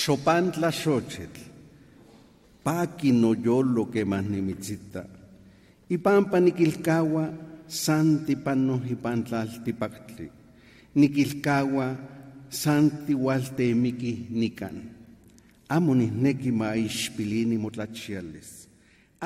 Xopantla 0.00 0.70
xochitl, 0.72 1.42
paki 2.64 3.12
noyolo 3.12 3.90
que 3.90 4.04
más 4.04 4.24
nimitzita, 4.24 5.04
y 5.88 5.98
pampa 5.98 6.40
niquilcawa, 6.40 7.24
santi 7.66 8.34
tipactli, 9.64 10.30
niquilcawa, 10.94 11.86
santi 12.48 13.12
waltemiki 13.14 14.28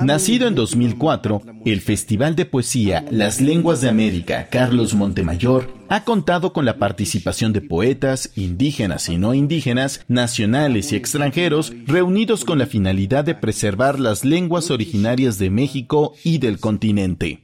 Nacido 0.03 0.47
en 0.49 0.55
2004, 0.55 1.41
el 1.63 1.79
Festival 1.79 2.35
de 2.35 2.45
Poesía 2.45 3.05
Las 3.11 3.39
Lenguas 3.39 3.79
de 3.79 3.87
América 3.87 4.49
Carlos 4.51 4.93
Montemayor 4.93 5.73
ha 5.87 6.03
contado 6.03 6.51
con 6.51 6.65
la 6.65 6.77
participación 6.77 7.53
de 7.53 7.61
poetas, 7.61 8.29
indígenas 8.35 9.07
y 9.07 9.17
no 9.17 9.33
indígenas, 9.33 10.03
nacionales 10.09 10.91
y 10.91 10.97
extranjeros, 10.97 11.71
reunidos 11.87 12.43
con 12.43 12.59
la 12.59 12.65
finalidad 12.65 13.23
de 13.23 13.35
preservar 13.35 13.97
las 13.99 14.25
lenguas 14.25 14.69
originarias 14.69 15.39
de 15.39 15.49
México 15.49 16.13
y 16.25 16.39
del 16.39 16.59
continente. 16.59 17.43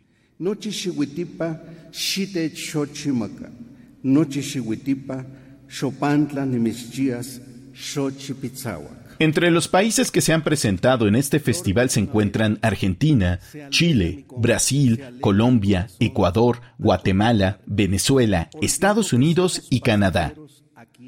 Entre 9.22 9.52
los 9.52 9.68
países 9.68 10.10
que 10.10 10.20
se 10.20 10.34
han 10.34 10.42
presentado 10.42 11.08
en 11.08 11.14
este 11.14 11.40
festival 11.40 11.92
se 11.92 12.00
encuentran 12.00 12.58
Argentina, 12.64 13.40
Chile, 13.70 14.26
Brasil, 14.36 15.20
Colombia, 15.22 15.90
Ecuador, 16.00 16.62
Guatemala, 16.80 17.60
Venezuela, 17.68 18.50
Estados 18.64 19.14
Unidos 19.14 19.68
y 19.70 19.82
Canadá. 19.82 20.34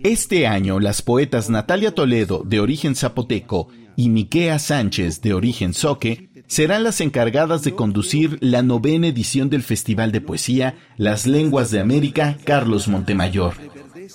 Este 0.03 0.45
año 0.45 0.80
las 0.80 1.02
poetas 1.02 1.50
Natalia 1.50 1.95
Toledo, 1.95 2.44
de 2.45 2.59
origen 2.59 2.94
zapoteco, 2.94 3.69
y 3.95 4.09
Miquea 4.09 4.59
Sánchez, 4.59 5.22
de 5.22 5.34
origen 5.34 5.73
soque, 5.73 6.30
serán 6.45 6.84
las 6.84 7.02
encargadas 7.02 7.64
de 7.64 7.73
conducir 7.73 8.38
la 8.41 8.61
novena 8.61 9.08
edición 9.08 9.50
del 9.50 9.64
Festival 9.64 10.11
de 10.11 10.22
Poesía 10.22 10.75
Las 10.97 11.25
Lenguas 11.25 11.72
de 11.72 11.80
América 11.80 12.38
Carlos 12.44 12.88
Montemayor. 12.88 13.56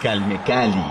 Calme 0.03 0.39
Cali. 0.45 0.85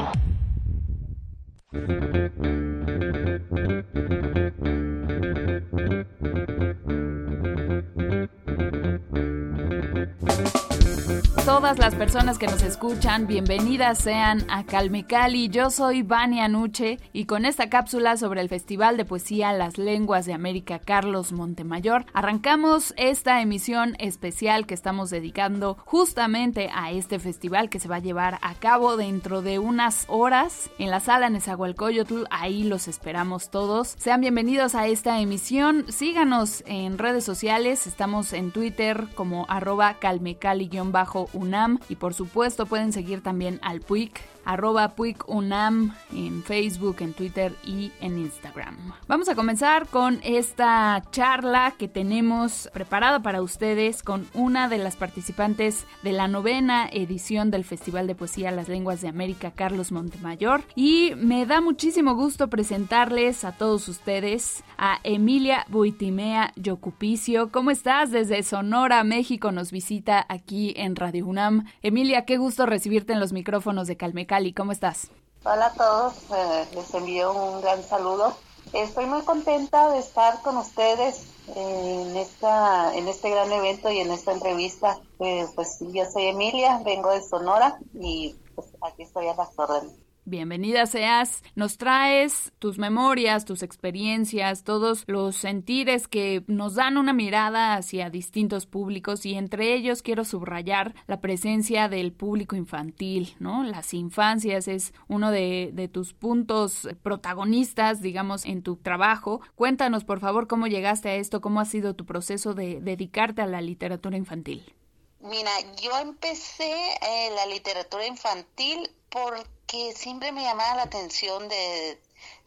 Todas 11.46 11.78
las 11.78 11.94
personas 11.94 12.40
que 12.40 12.48
nos 12.48 12.64
escuchan, 12.64 13.28
bienvenidas 13.28 14.00
sean 14.00 14.44
a 14.50 14.64
Calme 14.64 15.06
Cali. 15.06 15.48
Yo 15.48 15.70
soy 15.70 16.02
Vania 16.02 16.48
Nuche 16.48 16.98
y 17.14 17.26
con 17.26 17.46
esta 17.46 17.70
cápsula 17.70 18.18
sobre 18.18 18.42
el 18.42 18.50
Festival 18.50 18.98
de 18.98 19.06
Poesía 19.06 19.54
Las 19.54 19.78
Lenguas 19.78 20.26
de 20.26 20.34
América 20.34 20.80
Carlos 20.80 21.32
Montemayor, 21.34 22.08
arrancamos 22.14 22.96
esta 22.98 23.42
emisión 23.42 23.96
especial 24.00 24.66
que 24.66 24.74
estamos 24.74 25.12
dedicando 25.12 25.78
justamente 25.86 26.72
a 26.74 26.92
este 26.92 27.20
festival 27.20 27.70
que 27.70 27.80
se 27.80 27.88
va 27.88 27.98
a 27.98 28.00
llevar 28.00 28.40
a 28.42 28.56
cabo 28.56 28.98
dentro 28.98 29.44
de 29.44 29.60
unas 29.60 30.06
horas 30.08 30.72
en 30.80 30.90
la 30.90 31.00
sala 31.00 31.30
Nezahualcóyotl. 31.30 32.24
Ahí 32.32 32.64
los 32.64 32.88
esperamos 32.88 33.52
todos. 33.52 33.94
Sean 34.00 34.20
bienvenidos 34.20 34.74
a 34.74 34.88
esta 34.88 35.20
emisión. 35.20 35.86
Síganos 35.90 36.64
en 36.66 36.98
redes 36.98 37.24
sociales. 37.24 37.86
Estamos 37.86 38.34
en 38.34 38.52
Twitter 38.52 39.06
como 39.14 39.46
arroba 39.48 40.00
calmecali-bajo 40.00 41.30
UNAM. 41.36 41.80
Y 41.90 41.96
por 41.96 42.14
supuesto 42.14 42.66
pueden 42.66 42.92
seguir 42.92 43.22
también 43.22 43.60
al 43.62 43.82
PUIC 43.82 44.22
arroba 44.46 44.96
PuicUNAM 44.96 45.94
en 46.14 46.44
Facebook, 46.44 46.98
en 47.00 47.14
Twitter 47.14 47.54
y 47.66 47.92
en 48.00 48.18
Instagram. 48.18 48.94
Vamos 49.08 49.28
a 49.28 49.36
comenzar 49.36 49.88
con 49.88 50.20
esta 50.24 51.04
charla 51.12 51.74
que 51.78 51.88
tenemos 51.88 52.70
preparada 52.74 53.22
para 53.22 53.42
ustedes 53.42 54.04
con 54.04 54.28
una 54.34 54.70
de 54.70 54.78
las 54.78 54.96
participantes 54.96 55.86
de 56.04 56.12
la 56.12 56.28
novena 56.28 56.88
edición 56.92 57.52
del 57.52 57.64
Festival 57.64 58.08
de 58.08 58.16
Poesía 58.16 58.52
Las 58.52 58.70
Lenguas 58.70 59.02
de 59.02 59.08
América, 59.08 59.52
Carlos 59.52 59.92
Montemayor. 59.92 60.64
Y 60.76 61.14
me 61.18 61.46
da 61.46 61.62
muchísimo 61.62 62.16
gusto 62.16 62.50
presentarles 62.50 63.44
a 63.44 63.52
todos 63.52 63.88
ustedes 63.88 64.64
a 64.78 65.00
Emilia 65.04 65.66
Buitimea 65.70 66.54
Yocupicio. 66.56 67.52
¿Cómo 67.52 67.72
estás? 67.72 68.12
Desde 68.12 68.44
Sonora, 68.44 69.04
México, 69.04 69.52
nos 69.52 69.72
visita 69.72 70.26
aquí 70.30 70.74
en 70.78 70.96
Radio 70.96 71.26
UNAM. 71.26 71.66
Emilia, 71.82 72.26
qué 72.26 72.38
gusto 72.38 72.66
recibirte 72.66 73.14
en 73.14 73.20
los 73.20 73.34
micrófonos 73.34 73.88
de 73.88 73.98
Calmeca 73.98 74.35
¿cómo 74.54 74.74
estás? 74.74 75.10
Hola 75.46 75.68
a 75.68 75.74
todos, 75.74 76.14
eh, 76.36 76.68
les 76.76 76.94
envío 76.94 77.32
un 77.32 77.62
gran 77.62 77.82
saludo. 77.84 78.36
Estoy 78.74 79.06
muy 79.06 79.22
contenta 79.22 79.90
de 79.92 80.00
estar 80.00 80.42
con 80.42 80.58
ustedes 80.58 81.28
en 81.56 82.18
esta 82.18 82.94
en 82.96 83.08
este 83.08 83.30
gran 83.30 83.50
evento 83.54 83.90
y 83.90 84.00
en 84.00 84.12
esta 84.12 84.34
entrevista. 84.34 85.00
Eh, 85.20 85.48
pues 85.56 85.78
yo 85.80 86.04
soy 86.12 86.26
Emilia, 86.26 86.82
vengo 86.84 87.12
de 87.12 87.22
Sonora 87.22 87.80
y 87.94 88.36
pues 88.56 88.68
aquí 88.82 89.04
estoy 89.04 89.28
a 89.28 89.36
las 89.36 89.58
órdenes. 89.58 89.94
Bienvenida 90.28 90.88
seas. 90.88 91.44
Nos 91.54 91.78
traes 91.78 92.52
tus 92.58 92.80
memorias, 92.80 93.46
tus 93.46 93.62
experiencias, 93.62 94.64
todos 94.64 95.04
los 95.06 95.36
sentires 95.36 96.08
que 96.08 96.44
nos 96.48 96.74
dan 96.74 96.98
una 96.98 97.14
mirada 97.14 97.76
hacia 97.76 98.10
distintos 98.10 98.66
públicos 98.66 99.24
y 99.28 99.36
entre 99.36 99.76
ellos 99.76 100.02
quiero 100.02 100.26
subrayar 100.26 100.96
la 101.06 101.22
presencia 101.22 101.90
del 101.90 102.12
público 102.12 102.56
infantil, 102.56 103.36
¿no? 103.38 103.64
Las 103.64 103.94
infancias 103.94 104.68
es 104.68 104.96
uno 105.08 105.30
de, 105.30 105.92
tus 105.94 106.16
puntos 106.16 106.90
protagonistas, 107.04 108.02
digamos, 108.02 108.46
en 108.46 108.64
tu 108.64 108.78
trabajo. 108.78 109.42
Cuéntanos, 109.54 110.06
por 110.06 110.22
favor, 110.22 110.48
cómo 110.48 110.66
llegaste 110.66 111.10
a 111.10 111.16
esto, 111.18 111.40
cómo 111.40 111.60
ha 111.60 111.66
sido 111.66 111.94
tu 111.96 112.08
proceso 112.08 112.56
de 112.56 112.82
dedicarte 112.82 113.44
a 113.44 113.46
la 113.46 113.62
literatura 113.62 114.18
infantil. 114.18 114.74
Mira, 115.20 115.52
yo 115.84 115.96
empecé 116.00 116.72
eh, 116.72 117.30
la 117.36 117.46
literatura 117.46 118.08
infantil 118.08 118.90
porque 119.10 119.55
siempre 119.96 120.32
me 120.32 120.44
llamaba 120.44 120.76
la 120.76 120.84
atención 120.84 121.48
de, 121.48 122.00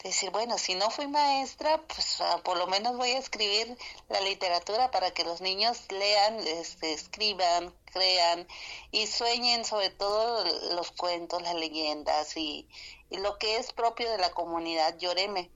decir, 0.02 0.30
bueno, 0.30 0.58
si 0.58 0.74
no 0.74 0.90
fui 0.90 1.06
maestra, 1.06 1.80
pues 1.86 2.20
ah, 2.20 2.40
por 2.44 2.56
lo 2.56 2.66
menos 2.66 2.96
voy 2.96 3.10
a 3.10 3.18
escribir 3.18 3.76
la 4.08 4.20
literatura 4.20 4.90
para 4.90 5.10
que 5.10 5.24
los 5.24 5.40
niños 5.40 5.90
lean, 5.90 6.38
este, 6.46 6.92
escriban, 6.92 7.74
crean 7.86 8.46
y 8.90 9.06
sueñen 9.06 9.64
sobre 9.64 9.90
todo 9.90 10.44
los 10.74 10.90
cuentos, 10.92 11.42
las 11.42 11.54
leyendas 11.54 12.36
y, 12.36 12.68
y 13.10 13.18
lo 13.18 13.38
que 13.38 13.56
es 13.56 13.72
propio 13.72 14.10
de 14.10 14.18
la 14.18 14.30
comunidad 14.30 14.96
Lloreme. 14.98 15.50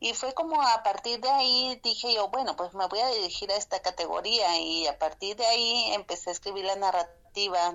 Y 0.00 0.14
fue 0.14 0.32
como 0.34 0.62
a 0.62 0.82
partir 0.82 1.20
de 1.20 1.30
ahí 1.30 1.80
dije 1.82 2.14
yo, 2.14 2.28
bueno, 2.28 2.56
pues 2.56 2.72
me 2.74 2.86
voy 2.86 3.00
a 3.00 3.08
dirigir 3.08 3.50
a 3.50 3.56
esta 3.56 3.80
categoría 3.80 4.58
y 4.58 4.86
a 4.86 4.98
partir 4.98 5.36
de 5.36 5.46
ahí 5.46 5.92
empecé 5.92 6.30
a 6.30 6.32
escribir 6.32 6.64
la 6.64 6.76
narrativa 6.76 7.27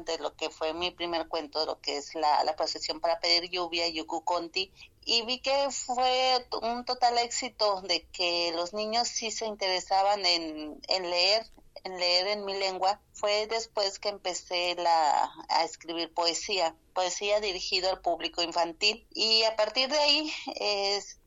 de 0.06 0.18
lo 0.20 0.36
que 0.36 0.50
fue 0.50 0.74
mi 0.74 0.92
primer 0.92 1.28
cuento, 1.28 1.66
lo 1.66 1.80
que 1.80 1.98
es 1.98 2.16
la, 2.16 2.54
procesión 2.58 3.00
para 3.00 3.20
pedir 3.20 3.50
lluvia, 3.50 3.88
Yuku 3.88 4.24
Conti, 4.26 4.72
y 5.06 5.22
vi 5.24 5.40
que 5.40 5.70
fue 5.72 6.46
un 6.62 6.84
total 6.84 7.18
éxito 7.18 7.82
de 7.82 8.06
que 8.08 8.52
los 8.56 8.74
niños 8.74 9.08
sí 9.08 9.32
se 9.32 9.46
interesaban 9.46 10.26
en, 10.26 10.82
leer 10.90 11.46
en 11.86 11.98
leer 11.98 12.28
en 12.28 12.46
mi 12.46 12.54
lengua 12.58 13.02
fue 13.14 13.48
después 13.48 14.00
que 14.00 14.10
empecé 14.10 14.76
a 14.86 15.64
escribir 15.66 16.14
poesía, 16.14 16.76
poesía 16.94 17.42
dirigido 17.42 17.90
al 17.90 18.00
público 18.00 18.42
infantil. 18.42 19.06
Y 19.12 19.44
a 19.44 19.56
partir 19.58 19.90
de 19.90 19.98
ahí 19.98 20.34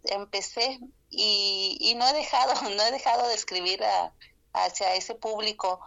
empecé 0.04 0.78
y, 1.10 1.94
no 1.96 2.08
he 2.08 2.12
dejado, 2.12 2.54
no 2.70 2.82
he 2.82 2.90
dejado 2.90 3.28
de 3.28 3.34
escribir 3.34 3.82
hacia 4.52 4.94
ese 4.94 5.14
público 5.14 5.80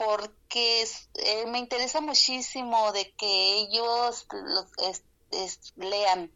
porque 0.00 0.88
eh, 1.14 1.46
me 1.46 1.58
interesa 1.58 2.00
muchísimo 2.00 2.90
de 2.92 3.12
que 3.16 3.58
ellos 3.58 4.26
lean, 5.76 6.32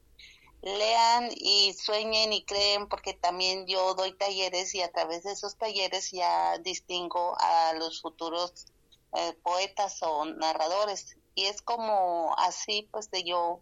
lean 0.60 1.30
y 1.34 1.72
sueñen 1.72 2.34
y 2.34 2.44
creen, 2.44 2.88
porque 2.90 3.14
también 3.14 3.66
yo 3.66 3.94
doy 3.94 4.12
talleres 4.18 4.74
y 4.74 4.82
a 4.82 4.92
través 4.92 5.22
de 5.22 5.32
esos 5.32 5.56
talleres 5.56 6.10
ya 6.10 6.58
distingo 6.58 7.36
a 7.40 7.72
los 7.72 8.02
futuros 8.02 8.66
eh, 9.14 9.32
poetas 9.42 10.02
o 10.02 10.26
narradores. 10.26 11.16
Y 11.34 11.46
es 11.46 11.62
como 11.62 12.34
así, 12.36 12.86
pues 12.92 13.10
de 13.10 13.24
yo, 13.24 13.60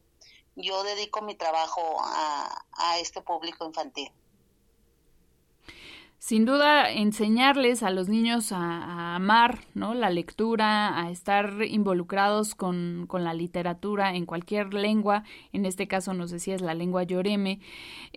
yo 0.57 0.83
dedico 0.83 1.23
mi 1.23 1.37
trabajo 1.37 1.81
a, 2.01 2.65
a 2.73 2.99
este 2.99 3.23
público 3.23 3.65
infantil 3.67 4.13
sin 6.23 6.45
duda 6.45 6.89
enseñarles 6.89 7.83
a 7.83 7.91
los 7.91 8.09
niños 8.09 8.53
a, 8.53 9.17
amar 9.17 9.59
¿no? 9.75 9.93
la 9.93 10.09
lectura, 10.09 10.97
a 10.97 11.11
estar 11.11 11.65
involucrados 11.67 12.55
con, 12.55 13.09
la 13.13 13.35
literatura 13.35 14.15
en 14.15 14.25
cualquier 14.25 14.73
lengua, 14.73 15.25
en 15.53 15.67
este 15.67 15.89
caso 15.89 16.15
nos 16.15 16.31
decías 16.31 16.61
la 16.61 16.75
lengua 16.75 17.03
yoreme, 17.03 17.59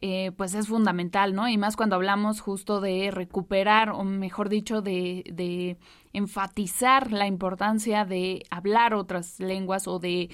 eh, 0.02 0.32
pues 0.38 0.54
es 0.54 0.68
fundamental, 0.68 1.34
¿no? 1.34 1.50
Y 1.50 1.58
más 1.58 1.76
cuando 1.76 1.96
hablamos 1.96 2.42
justo 2.42 2.80
de 2.80 3.10
recuperar, 3.10 3.90
o 3.90 4.04
mejor 4.04 4.50
dicho, 4.50 4.84
de, 4.84 5.24
de 5.34 5.78
enfatizar 6.14 7.12
la 7.12 7.26
importancia 7.26 8.06
de 8.06 8.44
hablar 8.52 8.94
otras 8.94 9.40
lenguas 9.40 9.88
o 9.88 9.98
de 9.98 10.30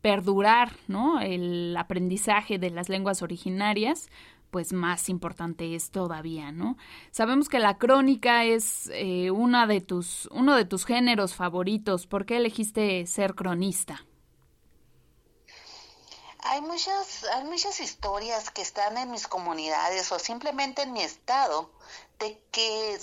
perdurar, 0.00 0.70
¿no? 0.86 1.20
El 1.20 1.74
aprendizaje 1.76 2.58
de 2.58 2.68
las 2.68 2.90
lenguas 2.90 3.22
originarias, 3.22 4.10
pues 4.54 4.72
más 4.72 5.08
importante 5.08 5.74
es 5.74 5.90
todavía, 5.90 6.52
¿no? 6.52 6.76
Sabemos 7.10 7.48
que 7.48 7.58
la 7.58 7.76
crónica 7.76 8.44
es 8.44 8.88
eh, 8.92 9.32
una 9.32 9.66
de 9.66 9.80
tus, 9.80 10.26
uno 10.30 10.54
de 10.54 10.64
tus 10.64 10.86
géneros 10.86 11.34
favoritos. 11.34 12.06
¿Por 12.06 12.24
qué 12.24 12.36
elegiste 12.36 13.04
ser 13.08 13.34
cronista? 13.34 14.06
Hay 16.38 16.60
muchas, 16.60 17.24
hay 17.34 17.42
muchas 17.42 17.80
historias 17.80 18.52
que 18.52 18.62
están 18.62 18.96
en 18.96 19.10
mis 19.10 19.26
comunidades 19.26 20.12
o 20.12 20.20
simplemente 20.20 20.82
en 20.82 20.92
mi 20.92 21.02
estado 21.02 21.72
de 22.20 22.40
que 22.52 23.00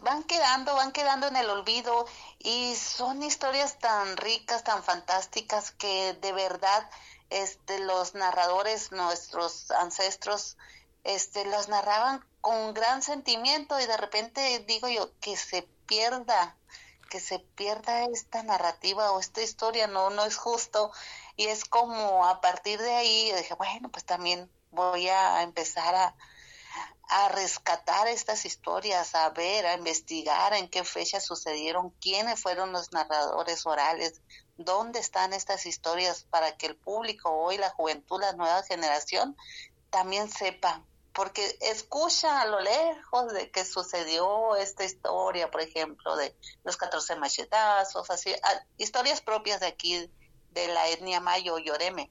van 0.00 0.22
quedando, 0.22 0.74
van 0.76 0.92
quedando 0.92 1.26
en 1.26 1.36
el 1.36 1.50
olvido 1.50 2.06
y 2.38 2.74
son 2.74 3.22
historias 3.22 3.78
tan 3.80 4.16
ricas, 4.16 4.64
tan 4.64 4.82
fantásticas 4.82 5.72
que 5.72 6.14
de 6.22 6.32
verdad 6.32 6.88
este, 7.30 7.78
los 7.78 8.14
narradores, 8.14 8.92
nuestros 8.92 9.70
ancestros, 9.70 10.56
este, 11.04 11.44
los 11.46 11.68
narraban 11.68 12.24
con 12.40 12.74
gran 12.74 13.02
sentimiento 13.02 13.78
y 13.80 13.86
de 13.86 13.96
repente 13.96 14.64
digo 14.66 14.88
yo 14.88 15.12
que 15.20 15.36
se 15.36 15.62
pierda, 15.86 16.56
que 17.08 17.20
se 17.20 17.38
pierda 17.38 18.04
esta 18.04 18.42
narrativa 18.42 19.12
o 19.12 19.20
esta 19.20 19.42
historia, 19.42 19.86
no, 19.86 20.10
no 20.10 20.24
es 20.24 20.36
justo. 20.36 20.92
Y 21.36 21.46
es 21.46 21.64
como 21.64 22.26
a 22.26 22.40
partir 22.40 22.80
de 22.80 22.94
ahí 22.94 23.32
dije, 23.32 23.54
bueno, 23.54 23.90
pues 23.90 24.04
también 24.04 24.50
voy 24.70 25.08
a 25.08 25.42
empezar 25.42 25.94
a, 25.94 26.14
a 27.10 27.28
rescatar 27.28 28.06
estas 28.06 28.44
historias, 28.44 29.14
a 29.14 29.30
ver, 29.30 29.66
a 29.66 29.74
investigar 29.74 30.52
en 30.54 30.68
qué 30.68 30.84
fecha 30.84 31.20
sucedieron, 31.20 31.90
quiénes 32.00 32.40
fueron 32.40 32.72
los 32.72 32.92
narradores 32.92 33.66
orales, 33.66 34.20
dónde 34.64 34.98
están 35.00 35.32
estas 35.32 35.66
historias 35.66 36.24
para 36.30 36.56
que 36.56 36.66
el 36.66 36.76
público 36.76 37.30
hoy, 37.30 37.56
la 37.56 37.70
juventud, 37.70 38.20
la 38.20 38.32
nueva 38.32 38.62
generación, 38.62 39.36
también 39.90 40.30
sepa, 40.30 40.84
porque 41.12 41.56
escucha 41.60 42.40
a 42.40 42.46
lo 42.46 42.60
lejos 42.60 43.32
de 43.32 43.50
que 43.50 43.64
sucedió 43.64 44.56
esta 44.56 44.84
historia, 44.84 45.50
por 45.50 45.60
ejemplo, 45.60 46.16
de 46.16 46.34
los 46.62 46.76
14 46.76 47.16
machetazos, 47.16 48.08
así, 48.10 48.34
historias 48.78 49.20
propias 49.20 49.60
de 49.60 49.66
aquí, 49.66 50.10
de 50.52 50.68
la 50.68 50.88
etnia 50.88 51.20
mayo 51.20 51.58
Yoreme. 51.58 52.10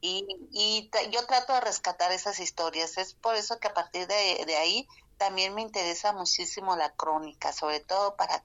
Y, 0.00 0.24
y 0.52 0.90
yo 1.10 1.26
trato 1.26 1.54
de 1.54 1.60
rescatar 1.60 2.12
esas 2.12 2.38
historias. 2.38 2.98
Es 2.98 3.14
por 3.14 3.34
eso 3.34 3.58
que 3.58 3.68
a 3.68 3.74
partir 3.74 4.06
de, 4.06 4.44
de 4.46 4.56
ahí 4.56 4.86
también 5.16 5.54
me 5.54 5.62
interesa 5.62 6.12
muchísimo 6.12 6.76
la 6.76 6.92
crónica, 6.92 7.52
sobre 7.52 7.80
todo 7.80 8.14
para 8.16 8.44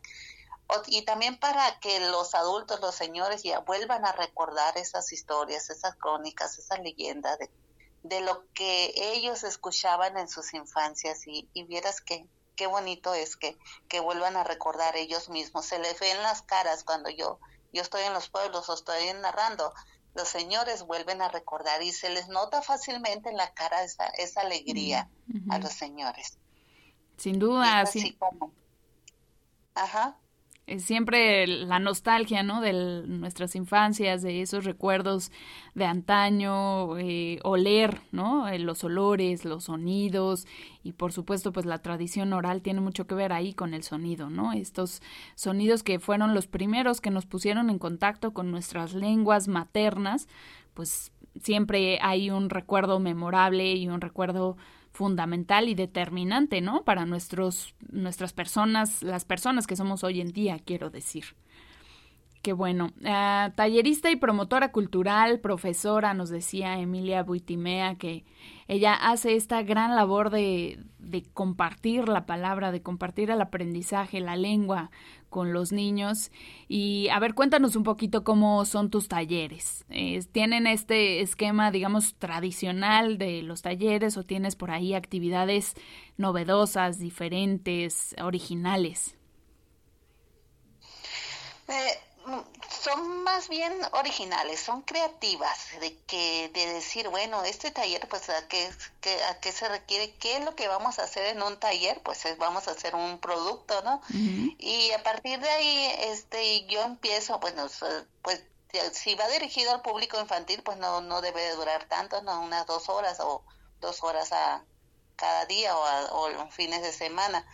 y 0.87 1.03
también 1.03 1.37
para 1.37 1.79
que 1.79 1.99
los 1.99 2.35
adultos, 2.35 2.79
los 2.81 2.95
señores 2.95 3.43
ya 3.43 3.59
vuelvan 3.59 4.05
a 4.05 4.11
recordar 4.11 4.77
esas 4.77 5.11
historias, 5.11 5.69
esas 5.69 5.95
crónicas, 5.95 6.57
esas 6.57 6.79
leyendas 6.79 7.37
de, 7.39 7.49
de 8.03 8.21
lo 8.21 8.45
que 8.53 8.93
ellos 8.95 9.43
escuchaban 9.43 10.17
en 10.17 10.27
sus 10.27 10.53
infancias 10.53 11.27
y, 11.27 11.47
y 11.53 11.63
vieras 11.63 12.01
que 12.01 12.25
qué 12.55 12.67
bonito 12.67 13.13
es 13.13 13.35
que, 13.35 13.57
que 13.87 13.99
vuelvan 13.99 14.35
a 14.35 14.43
recordar 14.43 14.95
ellos 14.95 15.29
mismos. 15.29 15.65
Se 15.65 15.79
les 15.79 15.99
ve 15.99 16.11
en 16.11 16.21
las 16.21 16.43
caras 16.43 16.83
cuando 16.83 17.09
yo, 17.09 17.39
yo 17.71 17.81
estoy 17.81 18.03
en 18.03 18.13
los 18.13 18.29
pueblos 18.29 18.69
o 18.69 18.73
estoy 18.73 19.11
narrando, 19.21 19.73
los 20.13 20.27
señores 20.27 20.83
vuelven 20.83 21.21
a 21.23 21.29
recordar 21.29 21.81
y 21.81 21.91
se 21.91 22.09
les 22.09 22.27
nota 22.29 22.61
fácilmente 22.61 23.29
en 23.29 23.37
la 23.37 23.53
cara 23.53 23.83
esa, 23.83 24.05
esa 24.05 24.41
alegría 24.41 25.09
a 25.49 25.57
los 25.57 25.73
señores. 25.73 26.37
Sin 27.17 27.39
duda, 27.39 27.85
sí. 27.87 28.17
Ajá 29.73 30.19
siempre 30.77 31.45
la 31.45 31.79
nostalgia, 31.79 32.41
¿no? 32.41 32.61
De 32.61 33.03
nuestras 33.07 33.55
infancias, 33.55 34.21
de 34.21 34.41
esos 34.41 34.63
recuerdos 34.63 35.31
de 35.75 35.85
antaño, 35.85 36.97
eh, 36.97 37.39
oler, 37.43 37.99
¿no? 38.11 38.47
Eh, 38.47 38.59
los 38.59 38.83
olores, 38.83 39.43
los 39.43 39.65
sonidos 39.65 40.47
y 40.83 40.93
por 40.93 41.11
supuesto 41.11 41.51
pues 41.51 41.65
la 41.65 41.79
tradición 41.79 42.33
oral 42.33 42.61
tiene 42.61 42.81
mucho 42.81 43.07
que 43.07 43.15
ver 43.15 43.33
ahí 43.33 43.53
con 43.53 43.73
el 43.73 43.83
sonido, 43.83 44.29
¿no? 44.29 44.53
Estos 44.53 45.01
sonidos 45.35 45.83
que 45.83 45.99
fueron 45.99 46.33
los 46.33 46.47
primeros 46.47 47.01
que 47.01 47.11
nos 47.11 47.25
pusieron 47.25 47.69
en 47.69 47.79
contacto 47.79 48.33
con 48.33 48.51
nuestras 48.51 48.93
lenguas 48.93 49.47
maternas, 49.47 50.27
pues 50.73 51.11
siempre 51.41 51.99
hay 52.01 52.29
un 52.29 52.49
recuerdo 52.49 52.99
memorable 52.99 53.73
y 53.73 53.87
un 53.87 54.01
recuerdo 54.01 54.57
fundamental 54.93 55.67
y 55.67 55.75
determinante, 55.75 56.61
¿no? 56.61 56.83
Para 56.83 57.05
nuestros, 57.05 57.75
nuestras 57.91 58.31
personas, 58.31 59.01
las 59.01 59.25
personas 59.25 59.67
que 59.67 59.75
somos 59.75 60.03
hoy 60.03 60.21
en 60.21 60.31
día, 60.31 60.59
quiero 60.63 60.89
decir. 60.89 61.25
Qué 62.43 62.53
bueno. 62.53 62.91
Ah, 63.03 63.53
tallerista 63.55 64.11
y 64.11 64.17
promotora 64.17 64.71
cultural, 64.71 65.39
profesora, 65.39 66.13
nos 66.13 66.29
decía 66.29 66.77
Emilia 66.79 67.23
Buitimea 67.23 67.95
que 67.95 68.25
ella 68.67 68.93
hace 68.93 69.35
esta 69.35 69.63
gran 69.63 69.95
labor 69.95 70.29
de, 70.29 70.79
de 70.99 71.23
compartir 71.23 72.07
la 72.07 72.25
palabra, 72.25 72.71
de 72.71 72.81
compartir 72.81 73.29
el 73.29 73.41
aprendizaje, 73.41 74.19
la 74.19 74.35
lengua 74.35 74.91
con 75.29 75.51
los 75.51 75.71
niños. 75.71 76.31
Y 76.67 77.09
a 77.09 77.19
ver, 77.19 77.33
cuéntanos 77.33 77.75
un 77.75 77.83
poquito 77.83 78.23
cómo 78.23 78.63
son 78.65 78.89
tus 78.89 79.07
talleres. 79.07 79.83
¿Tienen 80.31 80.67
este 80.67 81.21
esquema, 81.21 81.71
digamos, 81.71 82.15
tradicional 82.15 83.17
de 83.17 83.41
los 83.41 83.61
talleres 83.61 84.15
o 84.15 84.23
tienes 84.23 84.55
por 84.55 84.71
ahí 84.71 84.93
actividades 84.93 85.73
novedosas, 86.17 86.99
diferentes, 86.99 88.15
originales? 88.21 89.17
Eh, 91.67 92.53
son 92.73 93.23
más 93.23 93.49
bien 93.49 93.73
originales, 93.91 94.59
son 94.59 94.81
creativas, 94.81 95.67
de 95.79 95.97
que 96.07 96.49
de 96.53 96.73
decir, 96.73 97.09
bueno, 97.09 97.43
este 97.43 97.71
taller, 97.71 98.07
pues 98.09 98.29
a 98.29 98.47
qué, 98.47 98.69
a 99.29 99.39
qué 99.39 99.51
se 99.51 99.67
requiere, 99.69 100.15
qué 100.15 100.37
es 100.37 100.43
lo 100.43 100.55
que 100.55 100.67
vamos 100.67 100.99
a 100.99 101.03
hacer 101.03 101.27
en 101.27 101.41
un 101.41 101.59
taller, 101.59 102.01
pues 102.03 102.25
es, 102.25 102.37
vamos 102.37 102.67
a 102.67 102.71
hacer 102.71 102.95
un 102.95 103.19
producto, 103.19 103.81
¿no? 103.83 104.01
Y 104.57 104.91
a 104.91 105.03
partir 105.03 105.39
de 105.39 105.49
ahí, 105.49 105.91
este, 106.11 106.65
yo 106.65 106.81
empiezo, 106.81 107.39
bueno, 107.39 107.67
pues 108.21 108.43
si 108.93 109.15
va 109.15 109.27
dirigido 109.27 109.71
al 109.71 109.81
público 109.81 110.19
infantil, 110.19 110.61
pues 110.63 110.77
no, 110.77 111.01
no 111.01 111.21
debe 111.21 111.41
de 111.41 111.55
durar 111.55 111.85
tanto, 111.85 112.21
no 112.21 112.41
unas 112.41 112.65
dos 112.65 112.89
horas 112.89 113.19
o 113.19 113.43
dos 113.81 114.01
horas 114.03 114.31
a 114.31 114.63
cada 115.15 115.45
día 115.45 115.77
o, 115.77 115.83
a, 115.83 116.03
o 116.13 116.49
fines 116.49 116.81
de 116.81 116.91
semana 116.91 117.45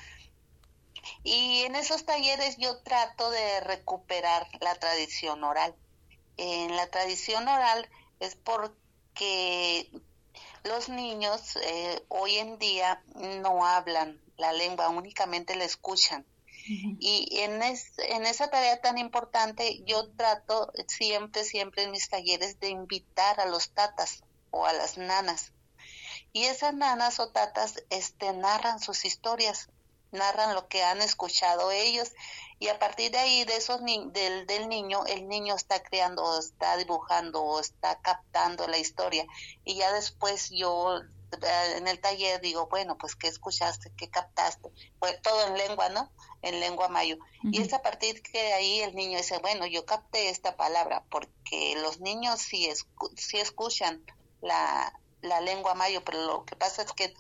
y 1.24 1.64
en 1.64 1.76
esos 1.76 2.06
talleres 2.06 2.58
yo 2.58 2.78
trato 2.82 3.30
de 3.30 3.60
recuperar 3.62 4.48
la 4.62 4.76
tradición 4.76 5.44
oral. 5.44 5.76
En 6.38 6.76
la 6.76 6.88
tradición 6.88 7.48
oral 7.48 7.90
es 8.20 8.36
porque 8.36 9.90
los 10.64 10.90
niños 10.90 11.58
eh, 11.58 12.04
hoy 12.10 12.38
en 12.38 12.58
día 12.60 13.04
no 13.16 13.66
hablan 13.66 14.22
la 14.38 14.54
lengua, 14.54 14.90
únicamente 14.90 15.56
la 15.56 15.66
escuchan. 15.66 16.26
Y 16.72 17.40
en, 17.40 17.64
en 17.64 18.26
esa 18.28 18.52
tarea 18.52 18.80
tan 18.80 19.00
importante 19.00 19.82
yo 19.86 20.08
trato 20.12 20.72
siempre, 20.88 21.44
siempre 21.44 21.84
en 21.84 21.92
mis 21.92 22.10
talleres 22.10 22.60
de 22.60 22.70
invitar 22.70 23.40
a 23.40 23.48
los 23.48 23.72
tatas 23.72 24.24
o 24.52 24.66
a 24.68 24.74
las 24.74 24.98
nanas. 24.98 25.52
Y 26.32 26.44
esas 26.44 26.76
nanas 26.76 27.20
o 27.20 27.30
tatas 27.30 27.84
este, 27.90 28.34
narran 28.34 28.80
sus 28.80 29.04
historias 29.04 29.70
narran 30.12 30.56
lo 30.56 30.68
que 30.68 30.84
han 30.84 31.02
escuchado 31.02 31.72
ellos. 31.72 32.12
Y 32.60 32.68
a 32.68 32.78
partir 32.78 33.12
de 33.12 33.20
ahí 33.20 33.46
de 33.46 33.56
esos 33.56 33.82
del, 33.84 34.46
del 34.46 34.68
niño 34.68 35.06
el 35.06 35.28
niño 35.28 35.56
está 35.56 35.82
creando 35.82 36.40
está 36.40 36.76
dibujando 36.78 37.60
está 37.60 38.00
captando 38.02 38.68
la 38.68 38.78
historia. 38.78 39.26
Y 39.64 39.76
ya 39.76 39.94
después 39.94 40.50
yo 40.50 40.98
eh, 40.98 41.78
en 41.78 41.88
el 41.88 42.02
taller 42.02 42.42
digo 42.42 42.68
bueno 42.68 42.98
pues 42.98 43.16
qué 43.16 43.28
escuchaste 43.28 43.94
qué 43.96 44.10
captaste 44.10 44.70
pues 45.00 45.22
todo 45.22 45.48
en 45.48 45.58
lengua 45.58 45.88
no 45.90 46.12
en 46.42 46.60
lengua 46.60 46.90
mayo. 46.90 47.18
Y 47.44 47.62
es 47.62 47.72
a 47.72 47.82
partir 47.82 48.22
que 48.22 48.54
ahí 48.54 48.82
el 48.82 48.94
niño 48.94 49.18
dice 49.18 49.38
bueno 49.38 49.66
yo 49.66 49.86
capté 49.86 50.30
esta 50.30 50.58
palabra 50.58 51.06
porque 51.10 51.78
los 51.82 52.02
niños 52.02 52.42
sí, 52.42 52.70
sí 53.16 53.38
escuchan 53.38 54.04
la, 54.42 54.94
la 55.22 55.40
lengua 55.40 55.76
mayo 55.76 56.04
pero 56.04 56.26
lo 56.26 56.46
que 56.46 56.58
pasa 56.58 56.82
es 56.82 56.92
que 56.92 57.14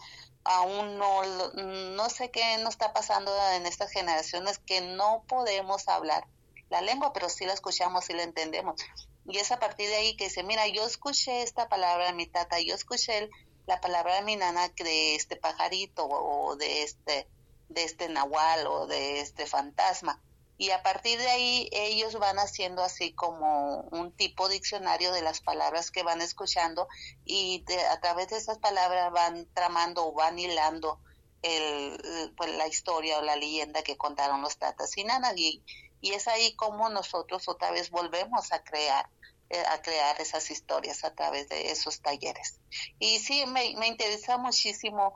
aún 0.43 0.97
no, 0.97 1.23
no 1.53 2.09
sé 2.09 2.31
qué 2.31 2.57
nos 2.57 2.71
está 2.71 2.93
pasando 2.93 3.31
en 3.53 3.65
estas 3.65 3.91
generaciones 3.91 4.59
que 4.59 4.81
no 4.81 5.23
podemos 5.27 5.87
hablar 5.87 6.25
la 6.69 6.81
lengua, 6.81 7.13
pero 7.13 7.29
sí 7.29 7.45
la 7.45 7.53
escuchamos 7.53 8.09
y 8.09 8.13
la 8.13 8.23
entendemos. 8.23 8.81
Y 9.27 9.37
es 9.37 9.51
a 9.51 9.59
partir 9.59 9.89
de 9.89 9.95
ahí 9.95 10.15
que 10.15 10.25
dice, 10.25 10.43
mira, 10.43 10.67
yo 10.67 10.85
escuché 10.85 11.41
esta 11.41 11.67
palabra 11.67 12.07
de 12.07 12.13
mi 12.13 12.25
tata, 12.25 12.59
yo 12.59 12.75
escuché 12.75 13.29
la 13.67 13.81
palabra 13.81 14.15
de 14.15 14.21
mi 14.23 14.35
nana 14.35 14.69
de 14.69 15.15
este 15.15 15.35
pajarito 15.35 16.07
o 16.07 16.55
de 16.55 16.83
este, 16.83 17.27
de 17.69 17.83
este 17.83 18.09
nahual 18.09 18.65
o 18.67 18.87
de 18.87 19.19
este 19.19 19.45
fantasma 19.45 20.21
y 20.59 20.71
a 20.71 20.83
partir 20.83 21.17
de 21.17 21.29
ahí 21.29 21.69
ellos 21.71 22.19
van 22.19 22.37
haciendo 22.37 22.83
así 22.83 23.13
como 23.13 23.79
un 23.91 24.11
tipo 24.11 24.49
diccionario 24.49 25.13
de 25.13 25.21
las 25.21 25.39
palabras 25.39 25.89
que 25.89 26.03
van 26.03 26.21
escuchando 26.21 26.89
y 27.23 27.63
a 27.89 27.99
través 28.01 28.27
de 28.27 28.37
esas 28.37 28.57
palabras 28.57 29.09
van 29.13 29.47
tramando 29.53 30.05
o 30.05 30.11
van 30.11 30.37
hilando 30.37 30.99
el, 31.43 32.33
pues, 32.35 32.53
la 32.57 32.67
historia 32.67 33.19
o 33.19 33.21
la 33.21 33.37
leyenda 33.37 33.83
que 33.83 33.95
contaron 33.95 34.41
los 34.41 34.57
tatas 34.57 34.97
y 34.97 35.05
nanas 35.05 35.33
y, 35.37 35.63
y 36.01 36.11
es 36.11 36.27
ahí 36.27 36.53
como 36.57 36.89
nosotros 36.89 37.47
otra 37.47 37.71
vez 37.71 37.89
volvemos 37.89 38.51
a 38.51 38.61
crear 38.61 39.09
eh, 39.51 39.63
a 39.67 39.81
crear 39.81 40.19
esas 40.21 40.51
historias 40.51 41.03
a 41.05 41.15
través 41.15 41.49
de 41.49 41.71
esos 41.71 42.01
talleres. 42.01 42.59
Y 42.99 43.17
sí, 43.17 43.45
me, 43.47 43.73
me 43.77 43.87
interesa 43.87 44.37
muchísimo 44.37 45.15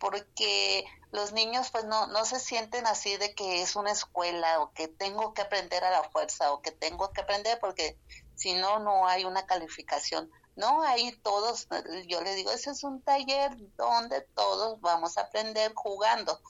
porque 0.00 0.84
los 1.12 1.32
niños 1.32 1.70
pues 1.70 1.84
no, 1.84 2.08
no 2.08 2.24
se 2.24 2.40
sienten 2.40 2.86
así 2.86 3.16
de 3.18 3.34
que 3.34 3.62
es 3.62 3.76
una 3.76 3.92
escuela 3.92 4.60
o 4.60 4.72
que 4.72 4.88
tengo 4.88 5.34
que 5.34 5.42
aprender 5.42 5.84
a 5.84 5.90
la 5.90 6.10
fuerza 6.10 6.52
o 6.52 6.62
que 6.62 6.72
tengo 6.72 7.12
que 7.12 7.20
aprender 7.20 7.60
porque 7.60 7.96
si 8.34 8.54
no, 8.54 8.80
no 8.80 9.06
hay 9.06 9.24
una 9.24 9.46
calificación. 9.46 10.30
No, 10.56 10.82
ahí 10.82 11.12
todos, 11.22 11.68
yo 12.06 12.22
le 12.22 12.34
digo, 12.34 12.50
ese 12.50 12.70
es 12.70 12.82
un 12.82 13.02
taller 13.02 13.52
donde 13.76 14.22
todos 14.34 14.80
vamos 14.80 15.16
a 15.16 15.22
aprender 15.22 15.72
jugando. 15.74 16.40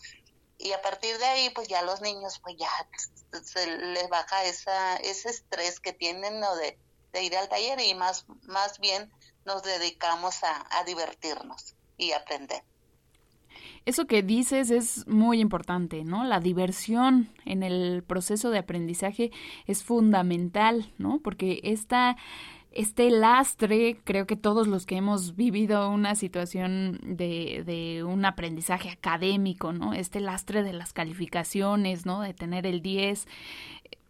Y 0.56 0.72
a 0.72 0.82
partir 0.82 1.18
de 1.18 1.24
ahí, 1.24 1.50
pues 1.50 1.68
ya 1.68 1.82
los 1.82 2.00
niños, 2.00 2.38
pues 2.38 2.56
ya 2.56 2.70
se 3.44 3.66
les 3.66 4.08
baja 4.08 4.44
esa, 4.44 4.96
ese 4.96 5.30
estrés 5.30 5.80
que 5.80 5.92
tienen 5.92 6.38
¿no? 6.38 6.54
de, 6.56 6.78
de 7.12 7.22
ir 7.22 7.36
al 7.36 7.48
taller 7.48 7.80
y 7.80 7.94
más, 7.94 8.26
más 8.42 8.78
bien 8.78 9.12
nos 9.44 9.62
dedicamos 9.62 10.44
a, 10.44 10.66
a 10.78 10.84
divertirnos 10.84 11.74
y 11.96 12.12
aprender. 12.12 12.62
Eso 13.90 14.06
que 14.06 14.22
dices 14.22 14.70
es 14.70 15.04
muy 15.08 15.40
importante, 15.40 16.04
¿no? 16.04 16.22
La 16.22 16.38
diversión 16.38 17.28
en 17.44 17.64
el 17.64 18.04
proceso 18.04 18.50
de 18.50 18.58
aprendizaje 18.58 19.32
es 19.66 19.82
fundamental, 19.82 20.92
¿no? 20.96 21.18
Porque 21.18 21.58
esta 21.64 22.16
este 22.70 23.10
lastre, 23.10 23.98
creo 24.04 24.28
que 24.28 24.36
todos 24.36 24.68
los 24.68 24.86
que 24.86 24.96
hemos 24.96 25.34
vivido 25.34 25.90
una 25.90 26.14
situación 26.14 27.00
de, 27.02 27.64
de, 27.66 28.04
un 28.04 28.24
aprendizaje 28.24 28.90
académico, 28.90 29.72
¿no? 29.72 29.92
Este 29.92 30.20
lastre 30.20 30.62
de 30.62 30.72
las 30.72 30.92
calificaciones, 30.92 32.06
¿no? 32.06 32.20
De 32.20 32.32
tener 32.32 32.66
el 32.66 32.82
10, 32.82 33.26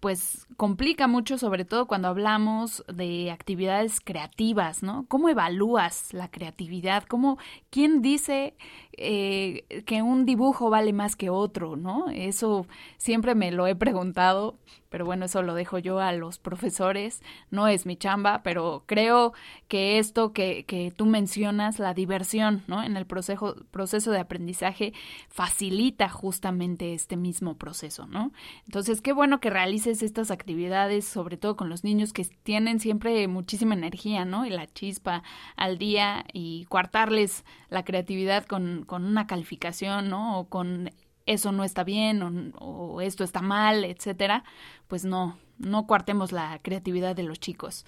pues 0.01 0.47
complica 0.57 1.07
mucho, 1.07 1.39
sobre 1.39 1.65
todo 1.65 1.87
cuando 1.87 2.09
hablamos 2.09 2.83
de 2.93 3.31
actividades 3.31 4.01
creativas, 4.01 4.83
¿no? 4.83 5.05
¿Cómo 5.09 5.29
evalúas 5.29 6.13
la 6.15 6.31
creatividad? 6.31 7.05
¿Cómo, 7.05 7.39
quién 7.71 8.03
dice 8.03 8.55
eh, 8.93 9.83
que 9.87 10.03
un 10.03 10.25
dibujo 10.25 10.71
vale 10.71 10.93
más 10.93 11.17
que 11.17 11.31
otro, 11.31 11.77
¿no? 11.77 12.09
Eso 12.11 12.67
siempre 12.97 13.35
me 13.35 13.53
lo 13.53 13.67
he 13.67 13.77
preguntado 13.77 14.59
pero 14.91 15.05
bueno, 15.05 15.27
eso 15.27 15.43
lo 15.43 15.55
dejo 15.55 15.79
yo 15.79 16.01
a 16.01 16.13
los 16.13 16.39
profesores, 16.39 17.23
no 17.51 17.69
es 17.69 17.87
mi 17.87 17.97
chamba, 17.97 18.43
pero 18.43 18.83
creo 18.87 19.33
que 19.69 19.99
esto 19.99 20.33
que, 20.33 20.65
que 20.67 20.93
tú 20.95 21.07
mencionas, 21.07 21.79
la 21.79 21.95
diversión, 21.95 22.65
¿no? 22.67 22.83
En 22.83 22.97
el 22.97 23.07
proceso, 23.07 23.57
proceso 23.71 24.11
de 24.11 24.19
aprendizaje 24.19 24.93
facilita 25.29 26.09
justamente 26.09 26.93
este 26.93 27.17
mismo 27.17 27.57
proceso, 27.57 28.07
¿no? 28.09 28.33
Entonces, 28.67 29.01
qué 29.01 29.13
bueno 29.13 29.39
que 29.39 29.49
realices 29.49 29.90
estas 29.91 30.31
actividades, 30.31 31.05
sobre 31.05 31.37
todo 31.37 31.57
con 31.57 31.69
los 31.69 31.85
niños 31.85 32.13
que 32.13 32.25
tienen 32.43 32.81
siempre 32.81 33.27
muchísima 33.29 33.75
energía, 33.75 34.25
¿no? 34.25 34.47
Y 34.47 34.51
la 34.51 34.67
chispa 34.67 35.23
al 35.57 35.79
día 35.79 36.25
y 36.33 36.67
coartarles 36.69 37.45
la 37.69 37.85
creatividad 37.85 38.47
con, 38.47 38.85
con 38.87 39.05
una 39.05 39.27
calificación, 39.27 40.09
¿no? 40.09 40.39
O 40.39 40.49
con 40.49 40.91
eso 41.27 41.53
no 41.53 41.65
está 41.65 41.85
bien 41.85 42.53
o, 42.59 43.01
esto 43.01 43.25
está 43.25 43.41
mal, 43.41 43.85
etcétera, 43.85 44.45
pues 44.89 45.05
no, 45.05 45.39
no 45.59 45.87
cuartemos 45.87 46.33
la 46.33 46.59
creatividad 46.63 47.15
de 47.15 47.23
los 47.23 47.39
chicos, 47.39 47.87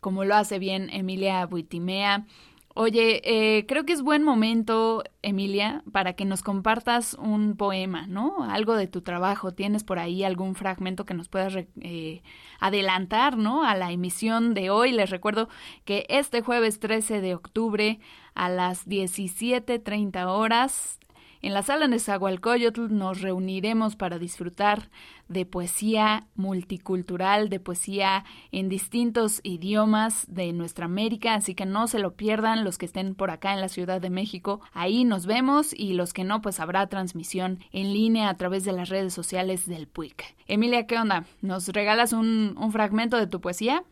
como 0.00 0.24
lo 0.24 0.34
hace 0.34 0.58
bien 0.58 0.90
Emilia 0.90 1.46
Buitimea. 1.46 2.26
Oye, 2.74 3.20
eh, 3.24 3.66
creo 3.66 3.84
que 3.84 3.92
es 3.92 4.00
buen 4.00 4.22
momento, 4.22 5.04
Emilia, 5.20 5.82
para 5.92 6.14
que 6.14 6.24
nos 6.24 6.42
compartas 6.42 7.12
un 7.14 7.54
poema, 7.56 8.06
¿no? 8.06 8.44
Algo 8.44 8.76
de 8.76 8.86
tu 8.86 9.02
trabajo. 9.02 9.52
¿Tienes 9.52 9.84
por 9.84 9.98
ahí 9.98 10.24
algún 10.24 10.54
fragmento 10.54 11.04
que 11.04 11.12
nos 11.12 11.28
puedas 11.28 11.54
eh, 11.82 12.22
adelantar, 12.60 13.36
¿no? 13.36 13.62
A 13.62 13.74
la 13.76 13.92
emisión 13.92 14.54
de 14.54 14.70
hoy. 14.70 14.92
Les 14.92 15.10
recuerdo 15.10 15.50
que 15.84 16.06
este 16.08 16.40
jueves 16.40 16.80
13 16.80 17.20
de 17.20 17.34
octubre 17.34 18.00
a 18.34 18.48
las 18.48 18.88
17.30 18.88 20.26
horas 20.28 20.98
en 21.42 21.54
la 21.54 21.62
sala 21.62 21.86
de 21.86 21.88
Nezahualcóyotl 21.88 22.86
nos 22.88 23.20
reuniremos 23.20 23.96
para 23.96 24.18
disfrutar 24.18 24.90
de 25.26 25.44
poesía 25.44 26.28
multicultural, 26.36 27.48
de 27.48 27.58
poesía 27.58 28.24
en 28.52 28.68
distintos 28.68 29.40
idiomas 29.42 30.24
de 30.28 30.52
nuestra 30.52 30.84
América, 30.84 31.34
así 31.34 31.56
que 31.56 31.66
no 31.66 31.88
se 31.88 31.98
lo 31.98 32.14
pierdan 32.14 32.62
los 32.62 32.78
que 32.78 32.86
estén 32.86 33.16
por 33.16 33.32
acá 33.32 33.52
en 33.52 33.60
la 33.60 33.68
Ciudad 33.68 34.00
de 34.00 34.08
México. 34.08 34.60
Ahí 34.72 35.04
nos 35.04 35.26
vemos 35.26 35.72
y 35.72 35.94
los 35.94 36.12
que 36.12 36.22
no, 36.22 36.42
pues 36.42 36.60
habrá 36.60 36.86
transmisión 36.88 37.58
en 37.72 37.92
línea 37.92 38.28
a 38.28 38.36
través 38.36 38.64
de 38.64 38.72
las 38.72 38.88
redes 38.88 39.12
sociales 39.12 39.66
del 39.66 39.88
PUIC. 39.88 40.36
Emilia, 40.46 40.86
¿qué 40.86 40.96
onda? 40.96 41.24
¿Nos 41.40 41.66
regalas 41.68 42.12
un, 42.12 42.56
fragmento 42.72 43.16
de 43.16 43.26
tu 43.26 43.40
poesía? 43.40 43.82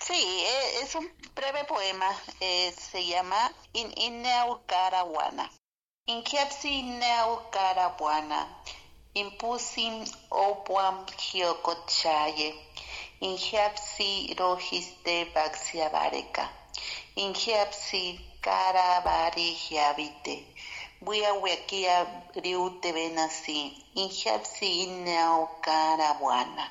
Sí, 0.00 0.14
eh, 0.14 0.82
es 0.82 0.94
un 0.96 1.08
breve 1.34 1.64
poema, 1.68 2.10
eh, 2.40 2.72
se 2.76 3.06
llama 3.06 3.52
In. 3.72 3.92
Inkiapsi 6.14 6.72
neo 7.00 7.32
karabuana, 7.54 8.38
impusim 9.20 9.94
opuam 10.44 10.96
hiokochaye, 11.26 12.48
inhiapsi 13.28 14.10
rojiste 14.38 15.14
baxiabareka, 15.34 16.44
inhiapsi 17.24 18.02
karabari 18.44 19.48
hiabite, 19.62 20.34
buia 21.04 21.30
huequia 21.40 21.96
riute 22.44 22.88
venasi, 22.98 23.58
inhiapsi 24.02 24.70
neo 25.06 25.40
carabuana. 25.66 26.64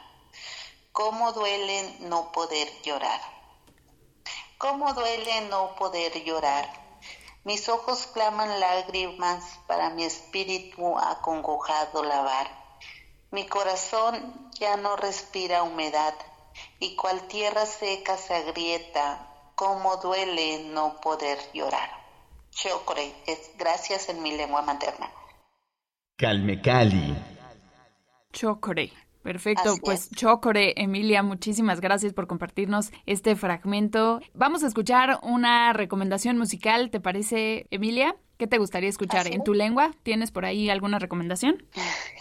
¿Cómo 0.98 1.34
duele 1.34 1.78
no 2.10 2.20
poder 2.32 2.68
llorar? 2.86 3.22
¿Cómo 4.58 4.94
duele 4.94 5.42
no 5.42 5.62
poder 5.76 6.24
llorar? 6.24 6.85
Mis 7.46 7.70
ojos 7.70 8.08
claman 8.08 8.60
lágrimas 8.60 9.60
para 9.68 9.92
mi 9.92 10.04
espíritu 10.04 10.98
acongojado 10.98 12.04
lavar. 12.04 12.48
Mi 13.30 13.46
corazón 13.46 14.50
ya 14.60 14.78
no 14.78 14.96
respira 14.96 15.62
humedad 15.62 16.16
y 16.80 16.96
cual 16.96 17.28
tierra 17.28 17.68
seca 17.68 18.18
se 18.18 18.34
agrieta, 18.34 19.28
cómo 19.54 19.98
duele 19.98 20.64
no 20.70 21.00
poder 21.02 21.38
llorar. 21.54 21.92
Chocre 22.50 23.14
es 23.28 23.52
gracias 23.58 24.10
en 24.10 24.24
mi 24.24 24.36
lengua 24.36 24.64
materna. 24.64 25.12
Calme 26.18 26.60
Cali. 26.60 27.16
Chocre. 28.34 28.92
Perfecto, 29.26 29.78
pues 29.82 30.12
Chocore, 30.12 30.76
Emilia, 30.78 31.24
muchísimas 31.24 31.82
gracias 31.82 32.14
por 32.14 32.28
compartirnos 32.28 32.92
este 33.08 33.36
fragmento. 33.36 34.22
Vamos 34.36 34.64
a 34.64 34.68
escuchar 34.68 35.20
una 35.24 35.74
recomendación 35.74 36.38
musical, 36.38 36.92
¿te 36.92 37.00
parece, 37.00 37.66
Emilia? 37.72 38.16
¿Qué 38.38 38.46
te 38.46 38.60
gustaría 38.60 38.88
escuchar? 38.88 39.26
¿En 39.26 39.44
tu 39.44 39.56
lengua? 39.56 39.96
¿Tienes 40.04 40.30
por 40.30 40.46
ahí 40.46 40.70
alguna 40.70 41.00
recomendación? 41.00 41.66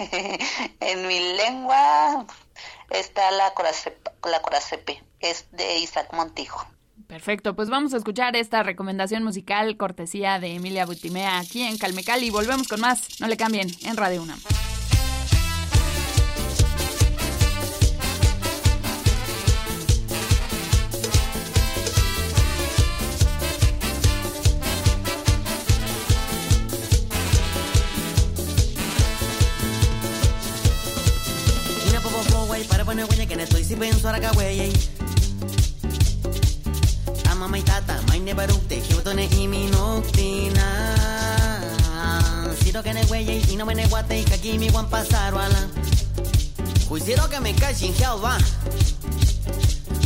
en 0.80 1.06
mi 1.06 1.20
lengua 1.37 2.25
está 2.88 3.30
la 3.32 3.52
Coracepe, 3.52 4.11
la 4.30 4.40
Coracepe, 4.40 5.04
es 5.20 5.46
de 5.52 5.80
Isaac 5.80 6.08
Montijo. 6.14 6.66
Perfecto, 7.06 7.54
pues 7.54 7.68
vamos 7.68 7.92
a 7.92 7.99
escuchar 7.99 8.34
esta 8.34 8.62
recomendación 8.62 9.25
musical 9.25 9.76
cortesía 9.76 10.40
de 10.40 10.54
Emilia 10.54 10.87
Butimea 10.87 11.38
aquí 11.38 11.64
en 11.64 11.76
Calmecal 11.76 12.25
y 12.25 12.30
volvemos 12.30 12.66
con 12.66 12.80
más. 12.80 13.20
No 13.20 13.26
le 13.26 13.37
cambien 13.37 13.68
en 13.84 13.94
Radio 13.99 14.23
UNAM. 14.23 14.40
Estoy 33.00 33.64
si 33.64 33.74
penso 33.76 34.08
ara 34.08 34.20
kaweye 34.20 34.72
Ama 37.30 37.48
mai 37.48 37.62
tata 37.62 38.00
mai 38.08 38.20
ne 38.20 38.34
barukte 38.34 38.80
kyoto 38.80 39.12
ne 39.14 39.26
imi 39.40 39.68
noctina. 39.70 40.66
Siro 42.60 42.82
que 42.82 42.92
ne 42.94 43.04
weye 43.10 43.42
y 43.50 43.56
no 43.56 43.66
me 43.66 43.74
ne 43.74 43.86
guate 43.88 44.20
y 44.20 44.24
kaki 44.24 44.58
mi 44.58 44.70
wan 44.70 44.88
pasaro 44.88 45.38
ala 45.38 45.68
Kuisiro 46.88 47.28
que 47.28 47.40
me 47.40 47.52
cae 47.54 47.74
sin 47.74 47.92
va. 48.22 48.38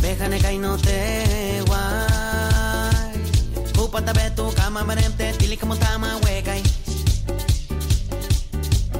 Déjane 0.00 0.38
kai 0.40 0.58
no 0.58 0.76
te 0.76 1.62
guay. 1.66 3.22
Kupata 3.76 4.12
betu 4.12 4.50
kama 4.56 4.84
meremte 4.84 5.32
tili 5.38 5.56
como 5.56 5.76
tama 5.76 6.16
wekai 6.24 6.62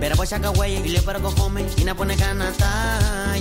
Pero 0.00 0.16
pues 0.16 0.32
acá 0.32 0.48
güey 0.48 0.76
y 0.76 0.88
le 0.88 1.02
paro 1.02 1.20
come 1.34 1.64
y 1.76 1.84
na 1.84 1.94
pone 1.94 2.16
canata 2.16 3.34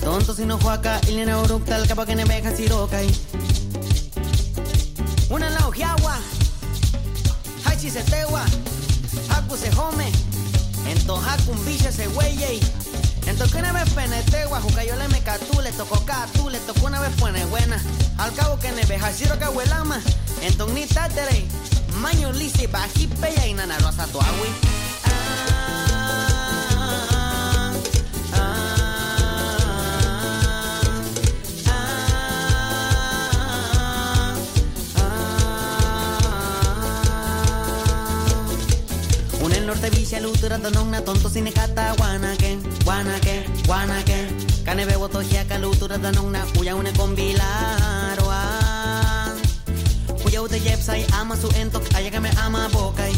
Tonto 0.00 0.34
si 0.34 0.46
no 0.46 0.58
juaca, 0.58 1.00
ilina 1.08 1.38
urukta, 1.38 1.76
el 1.76 1.86
capa 1.86 2.06
que 2.06 2.14
ne 2.14 2.24
veja 2.24 2.56
sirokai. 2.56 3.08
Una 5.28 5.50
la 5.50 5.68
ojiagua, 5.68 6.16
hachi 7.66 7.90
se 7.90 8.02
tewa, 8.04 8.42
haku 9.28 9.56
se 9.58 9.70
home, 9.76 10.10
ento 10.88 11.14
hakun 11.16 11.62
biche 11.66 11.92
se 11.92 12.08
weyey. 12.08 12.58
Ento 13.26 13.44
que 13.50 13.58
una 13.58 13.72
vez 13.72 13.90
penetegua, 13.90 14.62
yo 14.86 14.96
le 14.96 15.08
me 15.08 15.20
catu, 15.20 15.60
le 15.60 15.72
tocó 15.72 16.02
catu, 16.06 16.48
le 16.48 16.58
tocó 16.60 16.86
una 16.86 17.00
vez 17.00 17.14
pone 17.20 17.44
buena. 17.44 17.78
Al 18.16 18.32
cabo 18.32 18.58
que 18.58 18.72
ne 18.72 18.86
veja 18.86 19.12
siro 19.12 19.38
cahuelama, 19.38 20.00
ento 20.40 20.66
ni 20.68 20.86
tatere, 20.86 21.44
maño 21.98 22.32
lisi, 22.32 22.66
bajipe 22.66 23.28
y 23.48 23.54
nana 23.54 23.78
rosa 23.78 24.06
tu 24.06 24.20
agui. 24.20 24.50
norte 39.68 39.90
visia 39.90 40.18
lutura 40.20 40.58
tanongna 40.58 41.02
tonto 41.02 41.28
sine 41.28 41.52
kata 41.52 41.94
guanake 41.98 42.56
guanake 42.84 43.44
guanake 43.66 44.18
kane 44.64 44.86
bebo 44.86 45.08
tojiaka 45.08 45.58
lutura 45.58 45.98
tanongna 45.98 46.40
kuya 46.56 46.74
une 46.74 46.90
kombilaroa 46.92 48.17
kuya 50.38 50.46
ute 50.46 50.58
yepsai 50.70 51.04
ama 51.20 51.36
su 51.36 51.48
entok 51.60 51.82
ayagame 51.96 52.30
ama 52.44 52.68
bokai 52.72 53.14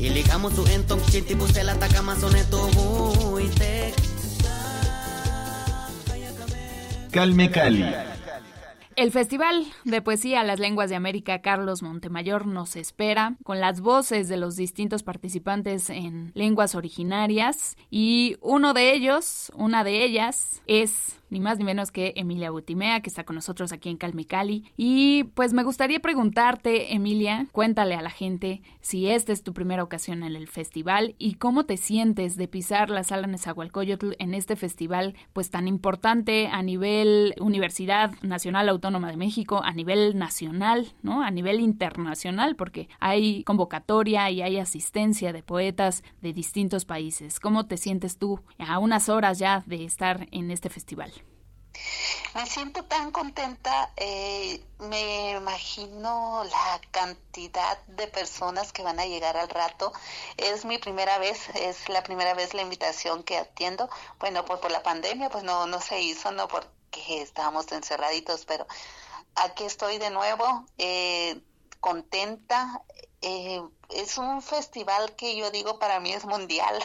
Ilikamo 0.00 0.50
su 0.50 0.62
entok 0.74 1.00
chinti 1.10 1.34
bustela 1.34 1.74
takama 1.74 2.14
soneto 2.20 2.60
buitek 2.74 3.94
Calme 7.12 7.48
Cali. 7.48 8.09
El 9.00 9.12
Festival 9.12 9.64
de 9.86 10.02
Poesía 10.02 10.44
Las 10.44 10.60
Lenguas 10.60 10.90
de 10.90 10.96
América 10.96 11.40
Carlos 11.40 11.82
Montemayor 11.82 12.44
nos 12.44 12.76
espera 12.76 13.38
con 13.44 13.58
las 13.58 13.80
voces 13.80 14.28
de 14.28 14.36
los 14.36 14.56
distintos 14.56 15.02
participantes 15.02 15.88
en 15.88 16.32
lenguas 16.34 16.74
originarias 16.74 17.78
y 17.88 18.36
uno 18.42 18.74
de 18.74 18.92
ellos, 18.92 19.50
una 19.54 19.84
de 19.84 20.04
ellas, 20.04 20.60
es 20.66 21.16
ni 21.30 21.40
más 21.40 21.58
ni 21.58 21.64
menos 21.64 21.92
que 21.92 22.12
Emilia 22.16 22.50
Butimea, 22.50 23.00
que 23.00 23.08
está 23.08 23.24
con 23.24 23.36
nosotros 23.36 23.72
aquí 23.72 23.88
en 23.88 23.96
Calmicali. 23.96 24.64
Y 24.76 25.24
pues 25.34 25.52
me 25.52 25.62
gustaría 25.62 26.00
preguntarte, 26.00 26.92
Emilia, 26.92 27.46
cuéntale 27.52 27.94
a 27.94 28.02
la 28.02 28.10
gente 28.10 28.62
si 28.80 29.08
esta 29.08 29.32
es 29.32 29.44
tu 29.44 29.54
primera 29.54 29.84
ocasión 29.84 30.24
en 30.24 30.34
el 30.34 30.48
festival 30.48 31.14
y 31.18 31.34
cómo 31.34 31.64
te 31.66 31.76
sientes 31.76 32.36
de 32.36 32.48
pisar 32.48 32.90
la 32.90 33.04
sala 33.04 33.28
Nezahualcóyotl 33.28 34.14
en 34.18 34.34
este 34.34 34.56
festival 34.56 35.14
pues 35.32 35.50
tan 35.50 35.68
importante 35.68 36.48
a 36.48 36.62
nivel 36.62 37.34
Universidad 37.38 38.10
Nacional 38.22 38.68
Autónoma 38.68 38.89
de 38.98 39.16
México, 39.16 39.62
a 39.62 39.72
nivel 39.72 40.18
nacional, 40.18 40.92
¿no? 41.02 41.22
A 41.22 41.30
nivel 41.30 41.60
internacional, 41.60 42.56
porque 42.56 42.88
hay 42.98 43.44
convocatoria 43.44 44.30
y 44.30 44.42
hay 44.42 44.58
asistencia 44.58 45.32
de 45.32 45.42
poetas 45.42 46.02
de 46.20 46.32
distintos 46.32 46.84
países. 46.84 47.38
¿Cómo 47.38 47.66
te 47.66 47.76
sientes 47.76 48.18
tú 48.18 48.40
a 48.58 48.78
unas 48.78 49.08
horas 49.08 49.38
ya 49.38 49.62
de 49.66 49.84
estar 49.84 50.26
en 50.32 50.50
este 50.50 50.70
festival? 50.70 51.12
Me 52.34 52.46
siento 52.46 52.84
tan 52.84 53.10
contenta, 53.10 53.92
eh, 53.96 54.62
me 54.78 55.32
imagino 55.32 56.44
la 56.44 56.80
cantidad 56.90 57.78
de 57.86 58.06
personas 58.08 58.72
que 58.72 58.82
van 58.82 59.00
a 59.00 59.06
llegar 59.06 59.36
al 59.36 59.48
rato. 59.48 59.92
Es 60.36 60.64
mi 60.64 60.78
primera 60.78 61.18
vez, 61.18 61.48
es 61.54 61.88
la 61.88 62.02
primera 62.02 62.34
vez 62.34 62.54
la 62.54 62.62
invitación 62.62 63.22
que 63.22 63.38
atiendo. 63.38 63.88
Bueno, 64.18 64.44
pues 64.44 64.60
por 64.60 64.70
la 64.70 64.82
pandemia 64.82 65.30
pues 65.30 65.44
no, 65.44 65.66
no 65.66 65.80
se 65.80 66.00
hizo, 66.02 66.32
no 66.32 66.48
porque 66.90 67.22
estábamos 67.22 67.70
encerraditos, 67.72 68.44
pero 68.44 68.66
aquí 69.34 69.64
estoy 69.64 69.98
de 69.98 70.10
nuevo, 70.10 70.66
eh, 70.78 71.40
contenta. 71.80 72.82
Eh, 73.22 73.62
es 73.90 74.18
un 74.18 74.40
festival 74.40 75.14
que 75.14 75.36
yo 75.36 75.50
digo 75.50 75.78
para 75.78 76.00
mí 76.00 76.12
es 76.12 76.24
mundial. 76.24 76.82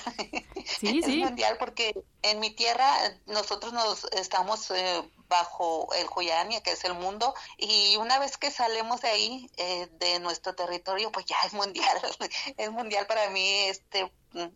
Sí, 0.65 0.99
es 1.03 1.07
mundial 1.07 1.57
porque 1.57 2.03
en 2.21 2.39
mi 2.39 2.51
tierra 2.51 2.87
nosotros 3.25 3.73
nos 3.73 4.05
estamos 4.11 4.69
eh, 4.71 5.09
bajo 5.27 5.93
el 5.95 6.07
Juyania, 6.07 6.61
que 6.61 6.71
es 6.71 6.83
el 6.83 6.93
mundo, 6.93 7.33
y 7.57 7.97
una 7.97 8.19
vez 8.19 8.37
que 8.37 8.51
salemos 8.51 9.01
de 9.01 9.09
ahí, 9.09 9.51
eh, 9.57 9.87
de 9.93 10.19
nuestro 10.19 10.55
territorio, 10.55 11.11
pues 11.11 11.25
ya 11.25 11.37
es 11.45 11.53
mundial. 11.53 11.97
es 12.57 12.71
mundial 12.71 13.07
para 13.07 13.29
mí 13.29 13.47
este, 13.63 14.11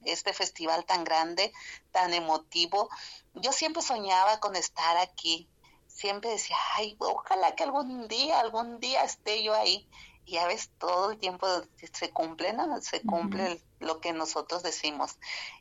este 0.05 0.33
festival 0.33 0.85
tan 0.85 1.03
grande, 1.03 1.51
tan 1.91 2.13
emotivo. 2.13 2.89
Yo 3.33 3.51
siempre 3.51 3.81
soñaba 3.81 4.39
con 4.39 4.55
estar 4.55 4.97
aquí. 4.97 5.47
Siempre 5.87 6.29
decía, 6.29 6.55
ay, 6.75 6.95
ojalá 6.99 7.55
que 7.55 7.63
algún 7.63 8.07
día, 8.07 8.39
algún 8.39 8.79
día 8.79 9.03
esté 9.03 9.43
yo 9.43 9.53
ahí 9.53 9.89
ya 10.29 10.47
ves, 10.47 10.69
todo 10.77 11.11
el 11.11 11.17
tiempo 11.19 11.47
se 11.93 12.11
cumple, 12.11 12.53
¿no? 12.53 12.81
Se 12.81 13.01
cumple 13.01 13.61
lo 13.79 13.99
que 13.99 14.13
nosotros 14.13 14.63
decimos. 14.63 15.17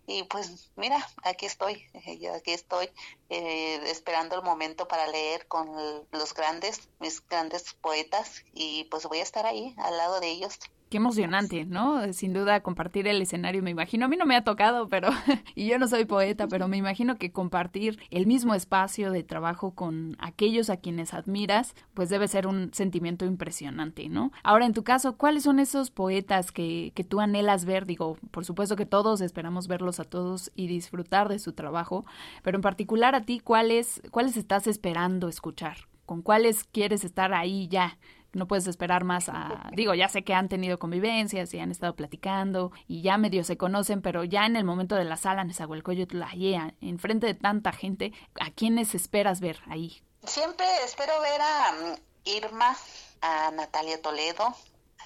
Y 0.07 0.25
pues 0.25 0.71
mira, 0.77 1.07
aquí 1.23 1.47
estoy, 1.47 1.89
yo 2.21 2.35
aquí 2.35 2.53
estoy 2.53 2.91
eh, 3.29 3.81
esperando 3.87 4.37
el 4.37 4.43
momento 4.43 4.89
para 4.89 5.07
leer 5.07 5.47
con 5.47 5.69
los 6.11 6.35
grandes, 6.35 6.89
mis 6.99 7.27
grandes 7.27 7.75
poetas 7.75 8.45
y 8.53 8.85
pues 8.85 9.07
voy 9.07 9.19
a 9.19 9.23
estar 9.23 9.47
ahí 9.47 9.75
al 9.79 9.97
lado 9.97 10.21
de 10.21 10.29
ellos 10.29 10.59
qué 10.89 10.97
emocionante, 10.97 11.65
¿no? 11.65 12.13
Sin 12.13 12.33
duda 12.33 12.61
compartir 12.61 13.07
el 13.07 13.21
escenario, 13.21 13.63
me 13.63 13.71
imagino, 13.71 14.07
a 14.07 14.09
mí 14.09 14.17
no 14.17 14.27
me 14.27 14.37
ha 14.37 14.45
tocado, 14.45 14.89
pero, 14.89 15.09
y 15.55 15.67
yo 15.69 15.79
no 15.79 15.89
soy 15.89 16.05
poeta, 16.05 16.49
pero 16.49 16.69
me 16.69 16.77
imagino 16.77 17.17
que 17.17 17.33
compartir 17.33 17.99
el 18.11 18.27
mismo 18.27 18.55
espacio 18.55 19.11
de 19.11 19.23
trabajo 19.23 19.73
con 19.73 20.17
aquellos 20.19 20.71
a 20.71 20.79
quienes 20.79 21.15
admiras, 21.15 21.75
pues 21.95 22.09
debe 22.09 22.29
ser 22.29 22.47
un 22.47 22.73
sentimiento 22.73 23.25
impresionante, 23.25 24.09
¿no? 24.09 24.33
Ahora, 24.43 24.67
en 24.67 24.73
tu 24.73 24.85
caso, 24.85 25.17
¿cuáles 25.17 25.43
son 25.43 25.59
esos 25.59 25.91
poetas 25.91 26.53
que, 26.53 26.93
que 26.95 27.05
tú 27.05 27.21
anhelas 27.21 27.65
ver? 27.65 27.87
Digo, 27.87 28.17
por 28.31 28.45
supuesto 28.45 28.77
que 28.77 28.87
todos 28.87 29.21
esperamos 29.21 29.69
verlos 29.69 30.01
a 30.01 30.05
todos 30.05 30.51
y 30.55 30.67
disfrutar 30.67 31.29
de 31.29 31.39
su 31.39 31.53
trabajo, 31.53 32.05
pero 32.43 32.57
en 32.57 32.63
particular 32.63 33.15
a 33.15 33.25
ti, 33.25 33.41
¿cuáles, 33.41 34.03
cuáles 34.11 34.37
estás 34.37 34.67
esperando 34.67 35.29
escuchar? 35.29 35.77
¿Con 36.07 36.23
cuáles 36.23 36.65
quieres 36.65 37.05
estar 37.05 37.35
ahí 37.35 37.69
ya? 37.69 37.99
No 38.33 38.47
puedes 38.47 38.67
esperar 38.67 39.05
más 39.05 39.29
a, 39.29 39.71
digo, 39.75 39.95
ya 39.95 40.09
sé 40.09 40.25
que 40.25 40.35
han 40.35 40.49
tenido 40.49 40.79
convivencias 40.79 41.53
y 41.55 41.59
han 41.59 41.71
estado 41.71 41.95
platicando 41.95 42.73
y 42.87 43.03
ya 43.03 43.19
medio 43.19 43.45
se 43.45 43.57
conocen, 43.57 44.03
pero 44.03 44.25
ya 44.25 44.47
en 44.47 44.57
el 44.57 44.65
momento 44.65 44.95
de 44.95 45.05
la 45.05 45.17
sala 45.17 45.45
Nezahualcóyotl, 45.45 46.23
ahí 46.23 46.55
enfrente 46.81 47.27
de 47.27 47.35
tanta 47.35 47.73
gente, 47.73 48.13
¿a 48.41 48.51
quiénes 48.51 48.95
esperas 48.95 49.41
ver 49.41 49.61
ahí? 49.69 50.03
Siempre 50.25 50.67
espero 50.85 51.21
ver 51.21 51.41
a 51.41 51.73
mm, 51.73 51.95
Irma, 52.25 52.77
a 53.21 53.51
Natalia 53.51 54.01
Toledo, 54.03 54.55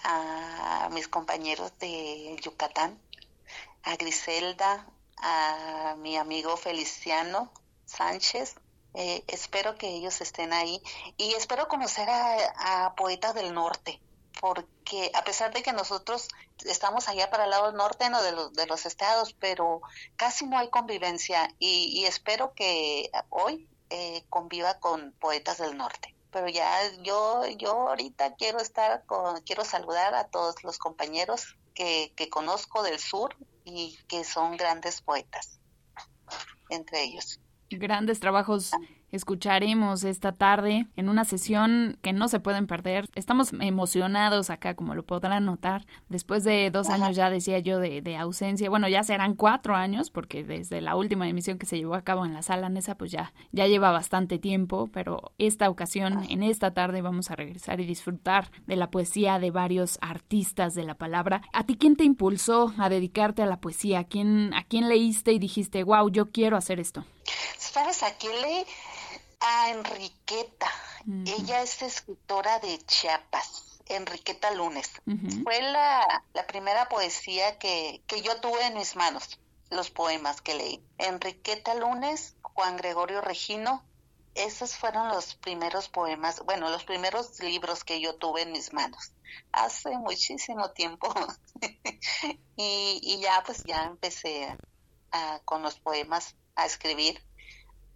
a 0.05 0.89
mis 0.93 1.09
compañeros 1.09 1.79
de 1.79 2.37
Yucatán, 2.43 2.99
a 3.85 3.97
Griselda, 3.97 4.87
a 5.19 5.95
mi 5.99 6.17
amigo 6.17 6.57
Feliciano 6.57 7.53
Sánchez, 7.85 8.57
eh, 8.94 9.24
espero 9.26 9.76
que 9.76 9.88
ellos 9.88 10.20
estén 10.20 10.52
ahí 10.52 10.83
y 11.16 11.33
espero 11.35 11.66
conocer 11.68 12.09
a, 12.11 12.94
poetas 12.96 13.35
del 13.35 13.55
norte, 13.55 14.00
porque 14.40 15.11
a 15.14 15.24
pesar 15.24 15.52
de 15.52 15.62
que 15.62 15.72
nosotros 15.72 16.28
estamos 16.64 17.09
allá 17.09 17.31
para 17.31 17.44
el 17.44 17.50
lado 17.50 17.72
norte 17.72 18.11
¿no? 18.11 18.22
de, 18.22 18.33
los, 18.33 18.52
de 18.52 18.66
los 18.66 18.85
estados, 18.85 19.35
pero 19.35 19.81
casi 20.16 20.46
no 20.46 20.59
hay 20.59 20.68
convivencia 20.68 21.55
y, 21.59 22.05
espero 22.05 22.52
que 22.55 23.11
hoy 23.31 23.68
eh, 23.90 24.24
conviva 24.28 24.78
con 24.78 25.12
poetas 25.12 25.59
del 25.59 25.76
norte. 25.76 26.14
Pero 26.31 26.48
ya 26.48 26.90
yo, 27.02 27.46
yo 27.46 27.88
ahorita 27.88 28.37
quiero 28.37 28.59
estar 28.59 29.05
con, 29.05 29.40
quiero 29.42 29.64
saludar 29.64 30.14
a 30.14 30.28
todos 30.28 30.64
los 30.64 30.78
compañeros 30.78 31.57
que, 31.74 32.12
que 32.16 32.31
conozco 32.31 32.83
del 32.83 32.98
sur 32.98 33.37
y 33.64 33.98
que 34.09 34.24
son 34.24 34.57
grandes 34.57 35.02
poetas, 35.02 35.61
entre 36.70 37.02
ellos. 37.02 37.38
Grandes 37.79 38.21
trabajos 38.21 38.73
escucharemos 39.13 40.05
esta 40.05 40.33
tarde 40.33 40.89
en 40.97 41.09
una 41.09 41.25
sesión 41.25 41.99
que 42.01 42.13
no 42.13 42.29
se 42.29 42.41
pueden 42.41 42.67
perder. 42.67 43.09
Estamos 43.15 43.53
emocionados 43.53 44.51
acá, 44.51 44.75
como 44.75 44.95
lo 44.95 45.05
podrán 45.05 45.45
notar. 45.45 45.87
Después 46.09 46.45
de 46.45 46.71
dos 46.71 46.89
años 46.89 47.15
ya 47.15 47.31
decía 47.31 47.59
yo 47.59 47.79
de, 47.79 48.17
ausencia, 48.17 48.71
bueno, 48.71 48.89
ya 48.89 49.03
serán 49.03 49.35
cuatro 49.35 49.77
años, 49.77 50.11
porque 50.11 50.45
desde 50.45 50.81
la 50.81 50.97
última 50.97 51.29
emisión 51.29 51.59
que 51.59 51.67
se 51.67 51.77
llevó 51.77 51.95
a 51.95 52.03
cabo 52.03 52.25
en 52.25 52.33
la 52.33 52.43
sala 52.43 52.69
Nesa, 52.69 52.97
pues 52.97 53.11
ya, 53.11 53.33
ya 53.53 53.67
lleva 53.67 53.91
bastante 53.91 54.39
tiempo, 54.39 54.89
pero 54.93 55.33
esta 55.39 55.69
ocasión, 55.69 56.25
en 56.29 56.43
esta 56.43 56.73
tarde, 56.73 57.03
vamos 57.03 57.31
a 57.31 57.37
regresar 57.37 57.81
y 57.81 57.87
disfrutar 57.87 58.51
de 58.67 58.77
la 58.77 58.91
poesía 58.91 59.39
de 59.39 59.51
varios 59.51 59.99
artistas 60.01 60.75
de 60.75 60.85
la 60.85 60.95
palabra. 60.95 61.43
¿A 61.53 61.65
ti 61.65 61.77
quién 61.77 61.97
te 61.97 62.05
impulsó 62.05 62.73
a 62.79 62.89
dedicarte 62.89 63.43
a 63.43 63.47
la 63.47 63.61
poesía? 63.61 64.01
¿A 64.01 64.05
quién, 64.05 64.55
a 64.55 64.65
quién 64.65 64.89
leíste 64.89 65.33
y 65.33 65.39
dijiste, 65.39 65.85
wow, 65.85 66.09
yo 66.09 66.31
quiero 66.31 66.57
hacer 66.57 66.81
esto? 66.81 67.05
¿Sabes 67.59 68.03
a 68.03 68.17
quién 68.17 68.41
le 68.41 68.67
a 69.43 69.71
Enriqueta. 69.71 70.71
Ella 71.27 71.63
es 71.63 71.83
escritora 71.83 72.61
de 72.61 72.79
Chiapas. 72.87 73.81
Enriqueta 73.87 74.53
Lunes. 74.53 74.89
Fue 75.43 75.61
la, 75.61 76.25
la, 76.33 76.47
primera 76.47 76.89
poesía 76.89 77.59
que, 77.59 78.03
que 78.07 78.23
yo 78.23 78.41
tuve 78.41 78.65
en 78.65 78.75
mis 78.75 78.95
manos, 78.95 79.41
los 79.71 79.91
poemas 79.91 80.41
que 80.41 80.55
leí. 80.55 80.85
Enriqueta 80.99 81.75
Lunes, 81.75 82.37
Juan 82.43 82.77
Gregorio 82.77 83.21
Regino, 83.21 83.85
esos 84.35 84.77
fueron 84.77 85.09
los 85.09 85.35
primeros 85.35 85.89
poemas, 85.89 86.43
bueno, 86.45 86.71
los 86.71 86.85
primeros 86.85 87.39
libros 87.41 87.85
que 87.85 88.01
yo 88.01 88.15
tuve 88.15 88.43
en 88.43 88.53
mis 88.53 88.73
manos, 88.73 89.13
hace 89.51 89.91
muchísimo 89.99 90.71
tiempo. 90.71 91.13
y, 92.57 93.01
y, 93.03 93.21
ya, 93.21 93.43
pues 93.45 93.65
ya 93.65 93.85
empecé 93.85 94.57
con 95.45 95.63
los 95.63 95.79
poemas 95.81 96.37
a 96.57 96.67
escribir 96.67 97.23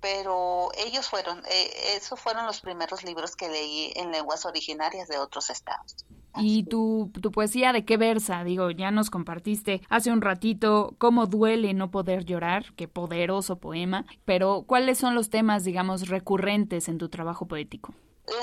pero 0.00 0.68
ellos 0.76 1.08
fueron, 1.08 1.42
eh, 1.46 1.96
esos 1.96 2.20
fueron 2.20 2.46
los 2.46 2.60
primeros 2.60 3.02
libros 3.02 3.34
que 3.34 3.48
leí 3.48 3.92
en 3.96 4.12
lenguas 4.12 4.44
originarias 4.44 5.08
de 5.08 5.18
otros 5.18 5.50
estados. 5.50 5.96
¿Y 6.38 6.64
tu, 6.64 7.10
tu 7.20 7.32
poesía 7.32 7.72
de 7.72 7.84
qué 7.84 7.96
versa? 7.96 8.44
Digo, 8.44 8.70
ya 8.70 8.90
nos 8.90 9.10
compartiste 9.10 9.80
hace 9.88 10.12
un 10.12 10.20
ratito 10.20 10.94
cómo 10.98 11.26
duele 11.26 11.74
no 11.74 11.90
poder 11.90 12.24
llorar, 12.24 12.74
qué 12.76 12.88
poderoso 12.88 13.56
poema, 13.56 14.04
pero 14.24 14.64
¿cuáles 14.66 14.98
son 14.98 15.14
los 15.14 15.30
temas, 15.30 15.64
digamos, 15.64 16.08
recurrentes 16.08 16.88
en 16.88 16.98
tu 16.98 17.08
trabajo 17.08 17.46
poético? 17.46 17.94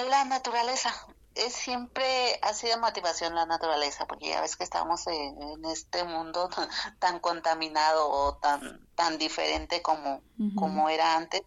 La 0.09 0.25
naturaleza, 0.25 0.91
es 1.35 1.53
siempre 1.53 2.39
ha 2.41 2.53
sido 2.53 2.79
motivación 2.79 3.35
la 3.35 3.45
naturaleza, 3.45 4.05
porque 4.05 4.29
ya 4.29 4.41
ves 4.41 4.55
que 4.55 4.63
estamos 4.63 5.07
en, 5.07 5.65
este 5.65 6.03
mundo 6.03 6.49
tan 6.99 7.19
contaminado 7.19 8.09
o 8.09 8.35
tan, 8.37 8.87
tan 8.95 9.17
diferente 9.17 9.81
como, 9.81 10.21
como 10.55 10.89
era 10.89 11.15
antes. 11.15 11.43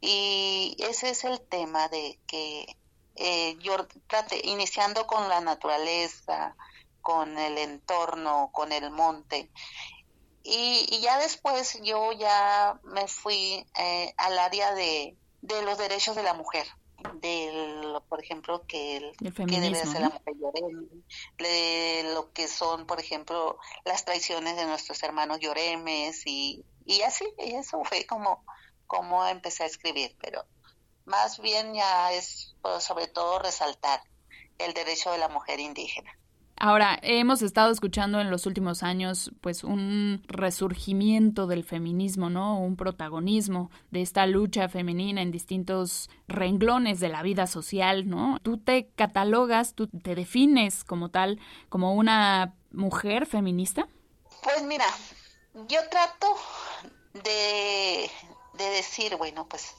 Y 0.00 0.76
ese 0.78 1.10
es 1.10 1.24
el 1.24 1.40
tema 1.40 1.88
de 1.88 2.18
que 2.26 2.76
eh, 3.16 3.56
yo 3.60 3.86
trate, 4.06 4.40
iniciando 4.44 5.06
con 5.06 5.28
la 5.28 5.40
naturaleza, 5.40 6.54
con 7.00 7.38
el 7.38 7.58
entorno, 7.58 8.50
con 8.52 8.72
el 8.72 8.90
monte. 8.90 9.50
Y, 10.42 11.00
ya 11.00 11.18
después 11.18 11.80
yo 11.82 12.12
ya 12.12 12.78
me 12.82 13.08
fui 13.08 13.66
eh, 13.78 14.14
al 14.18 14.38
área 14.38 14.74
de, 14.74 15.16
de 15.40 15.62
los 15.62 15.78
derechos 15.78 16.14
de 16.16 16.22
la 16.22 16.34
mujer 16.34 16.66
de 17.20 18.00
por 18.08 18.22
ejemplo 18.22 18.66
que, 18.66 18.96
el, 18.96 19.12
que 19.16 19.60
debe 19.60 19.76
ser 19.76 20.00
la 20.00 20.10
mujer 20.10 20.34
de 21.38 22.10
lo 22.14 22.32
que 22.32 22.48
son 22.48 22.86
por 22.86 23.00
ejemplo 23.00 23.58
las 23.84 24.04
traiciones 24.04 24.56
de 24.56 24.66
nuestros 24.66 25.02
hermanos 25.02 25.38
lloremes 25.40 26.26
y, 26.26 26.64
y 26.84 27.02
así 27.02 27.26
eso 27.38 27.82
fue 27.84 28.06
como 28.06 28.44
cómo 28.86 29.26
empecé 29.26 29.64
a 29.64 29.66
escribir, 29.66 30.16
pero 30.20 30.44
más 31.04 31.40
bien 31.40 31.74
ya 31.74 32.12
es 32.12 32.54
pues, 32.62 32.84
sobre 32.84 33.06
todo 33.06 33.38
resaltar 33.38 34.02
el 34.58 34.72
derecho 34.72 35.10
de 35.12 35.18
la 35.18 35.28
mujer 35.28 35.60
indígena. 35.60 36.16
Ahora, 36.56 36.98
hemos 37.02 37.42
estado 37.42 37.72
escuchando 37.72 38.20
en 38.20 38.30
los 38.30 38.46
últimos 38.46 38.82
años 38.82 39.32
pues 39.40 39.64
un 39.64 40.22
resurgimiento 40.28 41.46
del 41.46 41.64
feminismo, 41.64 42.30
¿no? 42.30 42.58
Un 42.60 42.76
protagonismo 42.76 43.70
de 43.90 44.02
esta 44.02 44.26
lucha 44.26 44.68
femenina 44.68 45.20
en 45.20 45.30
distintos 45.30 46.10
renglones 46.28 47.00
de 47.00 47.08
la 47.08 47.22
vida 47.22 47.46
social, 47.46 48.08
¿no? 48.08 48.38
Tú 48.42 48.58
te 48.58 48.88
catalogas, 48.94 49.74
tú 49.74 49.88
te 49.88 50.14
defines 50.14 50.84
como 50.84 51.10
tal, 51.10 51.40
como 51.68 51.94
una 51.94 52.54
mujer 52.70 53.26
feminista? 53.26 53.88
Pues 54.42 54.62
mira, 54.62 54.86
yo 55.68 55.80
trato 55.90 56.36
de 57.24 58.10
de 58.58 58.70
decir, 58.70 59.16
bueno, 59.16 59.46
pues 59.48 59.74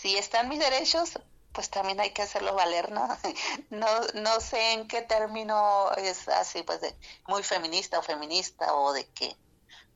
si 0.00 0.16
están 0.16 0.48
mis 0.48 0.58
derechos, 0.58 1.18
pues 1.52 1.70
también 1.70 2.00
hay 2.00 2.10
que 2.10 2.22
hacerlo 2.22 2.54
valer, 2.54 2.90
¿no? 2.90 3.06
No, 3.70 3.86
no 4.14 4.40
sé 4.40 4.72
en 4.72 4.88
qué 4.88 5.02
término 5.02 5.90
es 5.92 6.28
así, 6.28 6.62
pues 6.62 6.80
de 6.80 6.94
muy 7.26 7.42
feminista 7.42 7.98
o 7.98 8.02
feminista 8.02 8.74
o 8.74 8.92
de 8.92 9.06
que 9.08 9.36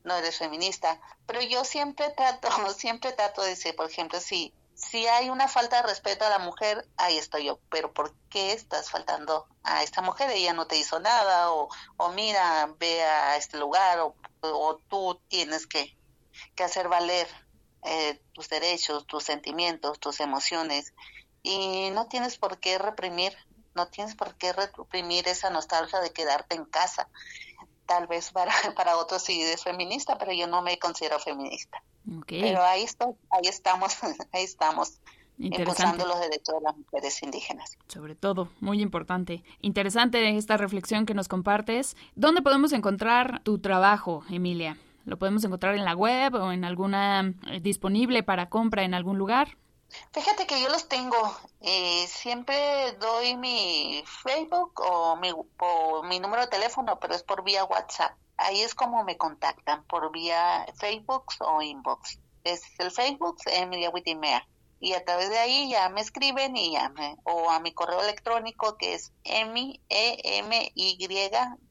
no 0.03 0.15
eres 0.15 0.37
feminista, 0.37 0.99
pero 1.25 1.41
yo 1.41 1.63
siempre 1.65 2.09
trato, 2.11 2.47
siempre 2.77 3.11
trato 3.11 3.41
de 3.41 3.49
decir, 3.49 3.75
por 3.75 3.89
ejemplo, 3.89 4.19
si, 4.19 4.53
si 4.73 5.05
hay 5.07 5.29
una 5.29 5.47
falta 5.47 5.81
de 5.81 5.87
respeto 5.87 6.25
a 6.25 6.29
la 6.29 6.39
mujer, 6.39 6.87
ahí 6.97 7.17
estoy 7.17 7.45
yo, 7.45 7.59
pero 7.69 7.93
¿por 7.93 8.13
qué 8.29 8.53
estás 8.53 8.89
faltando 8.89 9.47
a 9.63 9.83
esta 9.83 10.01
mujer? 10.01 10.29
Ella 10.31 10.53
no 10.53 10.67
te 10.67 10.77
hizo 10.77 10.99
nada, 10.99 11.51
o, 11.51 11.67
o 11.97 12.09
mira, 12.09 12.73
ve 12.79 13.03
a 13.03 13.35
este 13.35 13.57
lugar, 13.57 13.99
o, 13.99 14.15
o 14.41 14.77
tú 14.87 15.19
tienes 15.27 15.67
que, 15.67 15.97
que 16.55 16.63
hacer 16.63 16.87
valer 16.87 17.27
eh, 17.83 18.21
tus 18.33 18.49
derechos, 18.49 19.05
tus 19.07 19.23
sentimientos, 19.23 19.99
tus 19.99 20.19
emociones 20.19 20.93
y 21.47 21.89
no 21.91 22.07
tienes 22.07 22.37
por 22.37 22.59
qué 22.59 22.77
reprimir, 22.77 23.33
no 23.73 23.87
tienes 23.87 24.15
por 24.15 24.35
qué 24.35 24.53
reprimir 24.53 25.27
esa 25.27 25.49
nostalgia 25.49 25.99
de 26.01 26.11
quedarte 26.11 26.55
en 26.55 26.65
casa. 26.65 27.07
Tal 27.85 28.07
vez 28.07 28.31
para, 28.31 28.51
para 28.75 28.97
otros 28.97 29.21
sí 29.21 29.41
es 29.41 29.63
feminista, 29.63 30.17
pero 30.17 30.33
yo 30.33 30.47
no 30.47 30.61
me 30.61 30.77
considero 30.77 31.19
feminista. 31.19 31.81
Pero 32.27 32.63
ahí, 32.63 32.83
estoy, 32.83 33.13
ahí 33.29 33.47
estamos, 33.47 33.97
ahí 34.33 34.43
estamos. 34.43 34.99
Impulsando 35.39 36.07
los 36.07 36.19
derechos 36.19 36.55
de 36.55 36.61
las 36.61 36.75
mujeres 36.75 37.21
indígenas. 37.21 37.77
Sobre 37.87 38.15
todo, 38.15 38.49
muy 38.59 38.81
importante. 38.81 39.43
Interesante 39.61 40.35
esta 40.35 40.57
reflexión 40.57 41.05
que 41.05 41.13
nos 41.13 41.27
compartes. 41.27 41.95
¿Dónde 42.15 42.41
podemos 42.41 42.73
encontrar 42.73 43.43
tu 43.43 43.59
trabajo, 43.59 44.23
Emilia? 44.31 44.79
¿Lo 45.05 45.19
podemos 45.19 45.43
encontrar 45.43 45.75
en 45.75 45.85
la 45.85 45.93
web 45.95 46.33
o 46.33 46.51
en 46.51 46.65
alguna 46.65 47.35
eh, 47.51 47.59
disponible 47.61 48.23
para 48.23 48.49
compra 48.49 48.83
en 48.83 48.95
algún 48.95 49.19
lugar? 49.19 49.57
Fíjate 50.11 50.47
que 50.47 50.61
yo 50.61 50.69
los 50.69 50.87
tengo. 50.87 51.17
Eh, 51.61 52.07
siempre 52.07 52.93
doy 52.93 53.35
mi 53.35 54.03
Facebook 54.23 54.79
o 54.81 55.15
mi, 55.15 55.31
o 55.31 56.03
mi 56.03 56.19
número 56.19 56.43
de 56.43 56.47
teléfono, 56.47 56.99
pero 56.99 57.15
es 57.15 57.23
por 57.23 57.43
vía 57.43 57.65
WhatsApp. 57.65 58.17
Ahí 58.37 58.61
es 58.61 58.75
como 58.75 59.03
me 59.03 59.17
contactan, 59.17 59.83
por 59.85 60.11
vía 60.11 60.65
Facebook 60.75 61.25
o 61.39 61.61
inbox. 61.61 62.19
Es 62.43 62.61
el 62.79 62.91
Facebook 62.91 63.37
Emilia 63.45 63.89
Witimea. 63.89 64.47
Y 64.79 64.93
a 64.93 65.03
través 65.03 65.29
de 65.29 65.39
ahí 65.39 65.71
ya 65.71 65.89
me 65.89 66.01
escriben 66.01 66.55
y 66.55 66.73
ya 66.73 66.89
me, 66.89 67.17
o 67.23 67.49
a 67.49 67.59
mi 67.59 67.73
correo 67.73 68.01
electrónico 68.01 68.77
que 68.77 68.93
es 68.93 69.11
emi, 69.23 69.81
e 69.89 70.37
m 70.39 70.71
y 70.75 70.97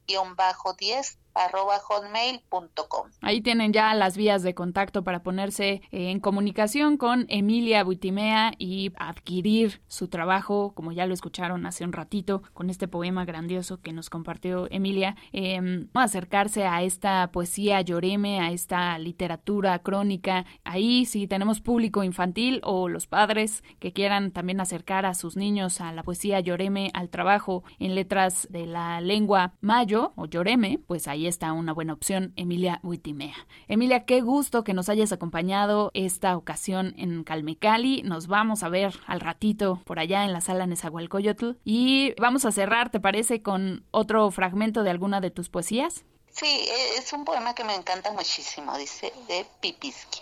10 0.07 1.17
arroba 1.37 1.77
hotmail.com. 1.79 3.11
Ahí 3.21 3.41
tienen 3.41 3.71
ya 3.71 3.93
las 3.93 4.17
vías 4.17 4.43
de 4.43 4.55
contacto 4.55 5.03
para 5.03 5.21
ponerse 5.21 5.81
eh, 5.91 6.09
en 6.09 6.19
comunicación 6.19 6.97
con 6.97 7.25
Emilia 7.29 7.83
Buitimea 7.83 8.53
y 8.57 8.91
adquirir 8.97 9.81
su 9.87 10.07
trabajo, 10.07 10.73
como 10.73 10.91
ya 10.91 11.05
lo 11.05 11.13
escucharon 11.13 11.65
hace 11.65 11.83
un 11.83 11.93
ratito, 11.93 12.41
con 12.53 12.69
este 12.69 12.87
poema 12.87 13.25
grandioso 13.25 13.81
que 13.81 13.93
nos 13.93 14.09
compartió 14.09 14.67
Emilia, 14.71 15.15
eh, 15.31 15.85
acercarse 15.93 16.65
a 16.65 16.81
esta 16.81 17.29
poesía 17.31 17.81
lloreme, 17.81 18.39
a 18.39 18.51
esta 18.51 18.97
literatura 18.97 19.79
crónica. 19.79 20.45
Ahí 20.63 21.05
si 21.05 21.27
tenemos 21.27 21.61
público 21.61 22.03
infantil 22.03 22.61
o 22.63 22.89
los 22.89 23.07
padres 23.07 23.63
que 23.79 23.93
quieran 23.93 24.31
también 24.31 24.59
acercar 24.59 25.05
a 25.05 25.13
sus 25.13 25.37
niños 25.37 25.81
a 25.81 25.91
la 25.91 26.03
poesía 26.03 26.39
lloreme, 26.39 26.89
al 26.93 27.09
trabajo 27.09 27.63
en 27.79 27.95
letras 27.95 28.47
de 28.49 28.65
la 28.65 29.01
lengua 29.01 29.53
mayo 29.61 29.96
o 30.15 30.25
lloreme, 30.25 30.79
pues 30.87 31.07
ahí 31.07 31.27
está 31.27 31.53
una 31.53 31.73
buena 31.73 31.93
opción, 31.93 32.33
Emilia 32.35 32.79
Huitimea. 32.83 33.35
Emilia, 33.67 34.05
qué 34.05 34.21
gusto 34.21 34.63
que 34.63 34.73
nos 34.73 34.89
hayas 34.89 35.11
acompañado 35.11 35.91
esta 35.93 36.35
ocasión 36.37 36.93
en 36.97 37.23
Calmecali. 37.23 38.03
Nos 38.03 38.27
vamos 38.27 38.63
a 38.63 38.69
ver 38.69 38.93
al 39.07 39.19
ratito 39.19 39.81
por 39.85 39.99
allá 39.99 40.23
en 40.23 40.33
la 40.33 40.41
sala 40.41 40.67
Nezahualcóyotl 40.67 41.57
y 41.63 42.13
vamos 42.19 42.45
a 42.45 42.51
cerrar, 42.51 42.89
¿te 42.89 42.99
parece, 42.99 43.41
con 43.41 43.85
otro 43.91 44.29
fragmento 44.31 44.83
de 44.83 44.91
alguna 44.91 45.21
de 45.21 45.31
tus 45.31 45.49
poesías? 45.49 46.05
Sí, 46.31 46.45
e, 46.45 46.97
es 46.97 47.11
un 47.13 47.25
poema 47.25 47.55
que 47.55 47.63
me 47.63 47.73
encanta 47.73 48.11
muchísimo, 48.11 48.77
dice 48.77 49.11
de 49.27 49.45
Pipiski. 49.59 50.21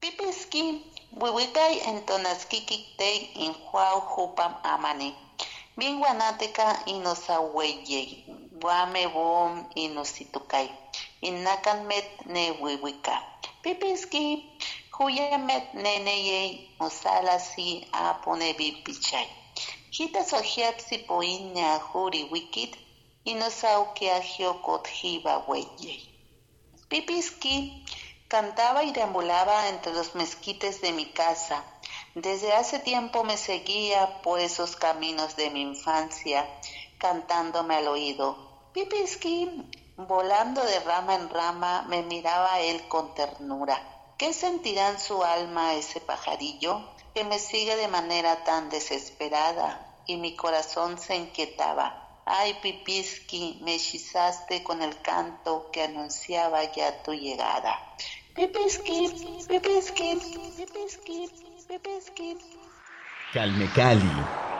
Pipiski 0.00 0.82
Wiwikay 1.12 1.80
entonaskikik 1.90 3.00
in 3.34 3.52
huau 3.68 4.00
hupam 4.12 4.54
amani. 4.62 5.14
Bien 5.76 5.98
guanateca 5.98 6.82
inosaweyey. 6.86 8.24
Guame 8.60 9.02
bom 9.14 9.52
inositukai. 9.84 10.68
Inakan 11.28 11.78
met 11.90 12.08
ne 12.34 12.44
wiwika. 12.62 13.14
Pipiski 13.62 14.24
huyamet 14.94 15.66
neneyey 15.84 16.48
musalasi 16.78 17.68
apone 17.92 18.48
bipichay. 18.58 19.28
Hita 19.96 20.20
sohiapsi 20.30 20.96
poinya 21.08 21.68
huri 21.88 22.22
wikit. 22.32 22.72
Inosaukia 23.32 24.16
hiokot 24.30 24.84
hiba 24.98 25.34
weyey. 25.48 26.00
Pipiski 26.88 27.54
Cantaba 28.30 28.84
y 28.84 28.92
deambulaba 28.92 29.68
entre 29.68 29.92
los 29.92 30.14
mezquites 30.14 30.80
de 30.80 30.92
mi 30.92 31.04
casa. 31.04 31.64
Desde 32.14 32.52
hace 32.52 32.78
tiempo 32.78 33.24
me 33.24 33.36
seguía 33.36 34.22
por 34.22 34.38
esos 34.38 34.76
caminos 34.76 35.34
de 35.34 35.50
mi 35.50 35.62
infancia, 35.62 36.48
cantándome 36.98 37.74
al 37.74 37.88
oído. 37.88 38.49
Pipiski, 38.72 39.48
volando 39.96 40.64
de 40.64 40.78
rama 40.80 41.16
en 41.16 41.28
rama, 41.28 41.82
me 41.88 42.02
miraba 42.02 42.60
él 42.60 42.80
con 42.88 43.12
ternura. 43.14 43.76
¿Qué 44.16 44.32
sentirá 44.32 44.90
en 44.90 45.00
su 45.00 45.24
alma 45.24 45.74
ese 45.74 46.00
pajarillo 46.00 46.80
que 47.12 47.24
me 47.24 47.40
sigue 47.40 47.74
de 47.74 47.88
manera 47.88 48.44
tan 48.44 48.70
desesperada? 48.70 50.02
Y 50.06 50.18
mi 50.18 50.36
corazón 50.36 50.98
se 50.98 51.16
inquietaba. 51.16 52.22
Ay, 52.26 52.54
Pipiski, 52.62 53.58
me 53.62 53.74
hechizaste 53.74 54.62
con 54.62 54.82
el 54.82 55.02
canto 55.02 55.68
que 55.72 55.82
anunciaba 55.82 56.62
ya 56.70 57.02
tu 57.02 57.12
llegada. 57.12 57.76
Calme 63.32 63.68
Cali. 63.74 64.59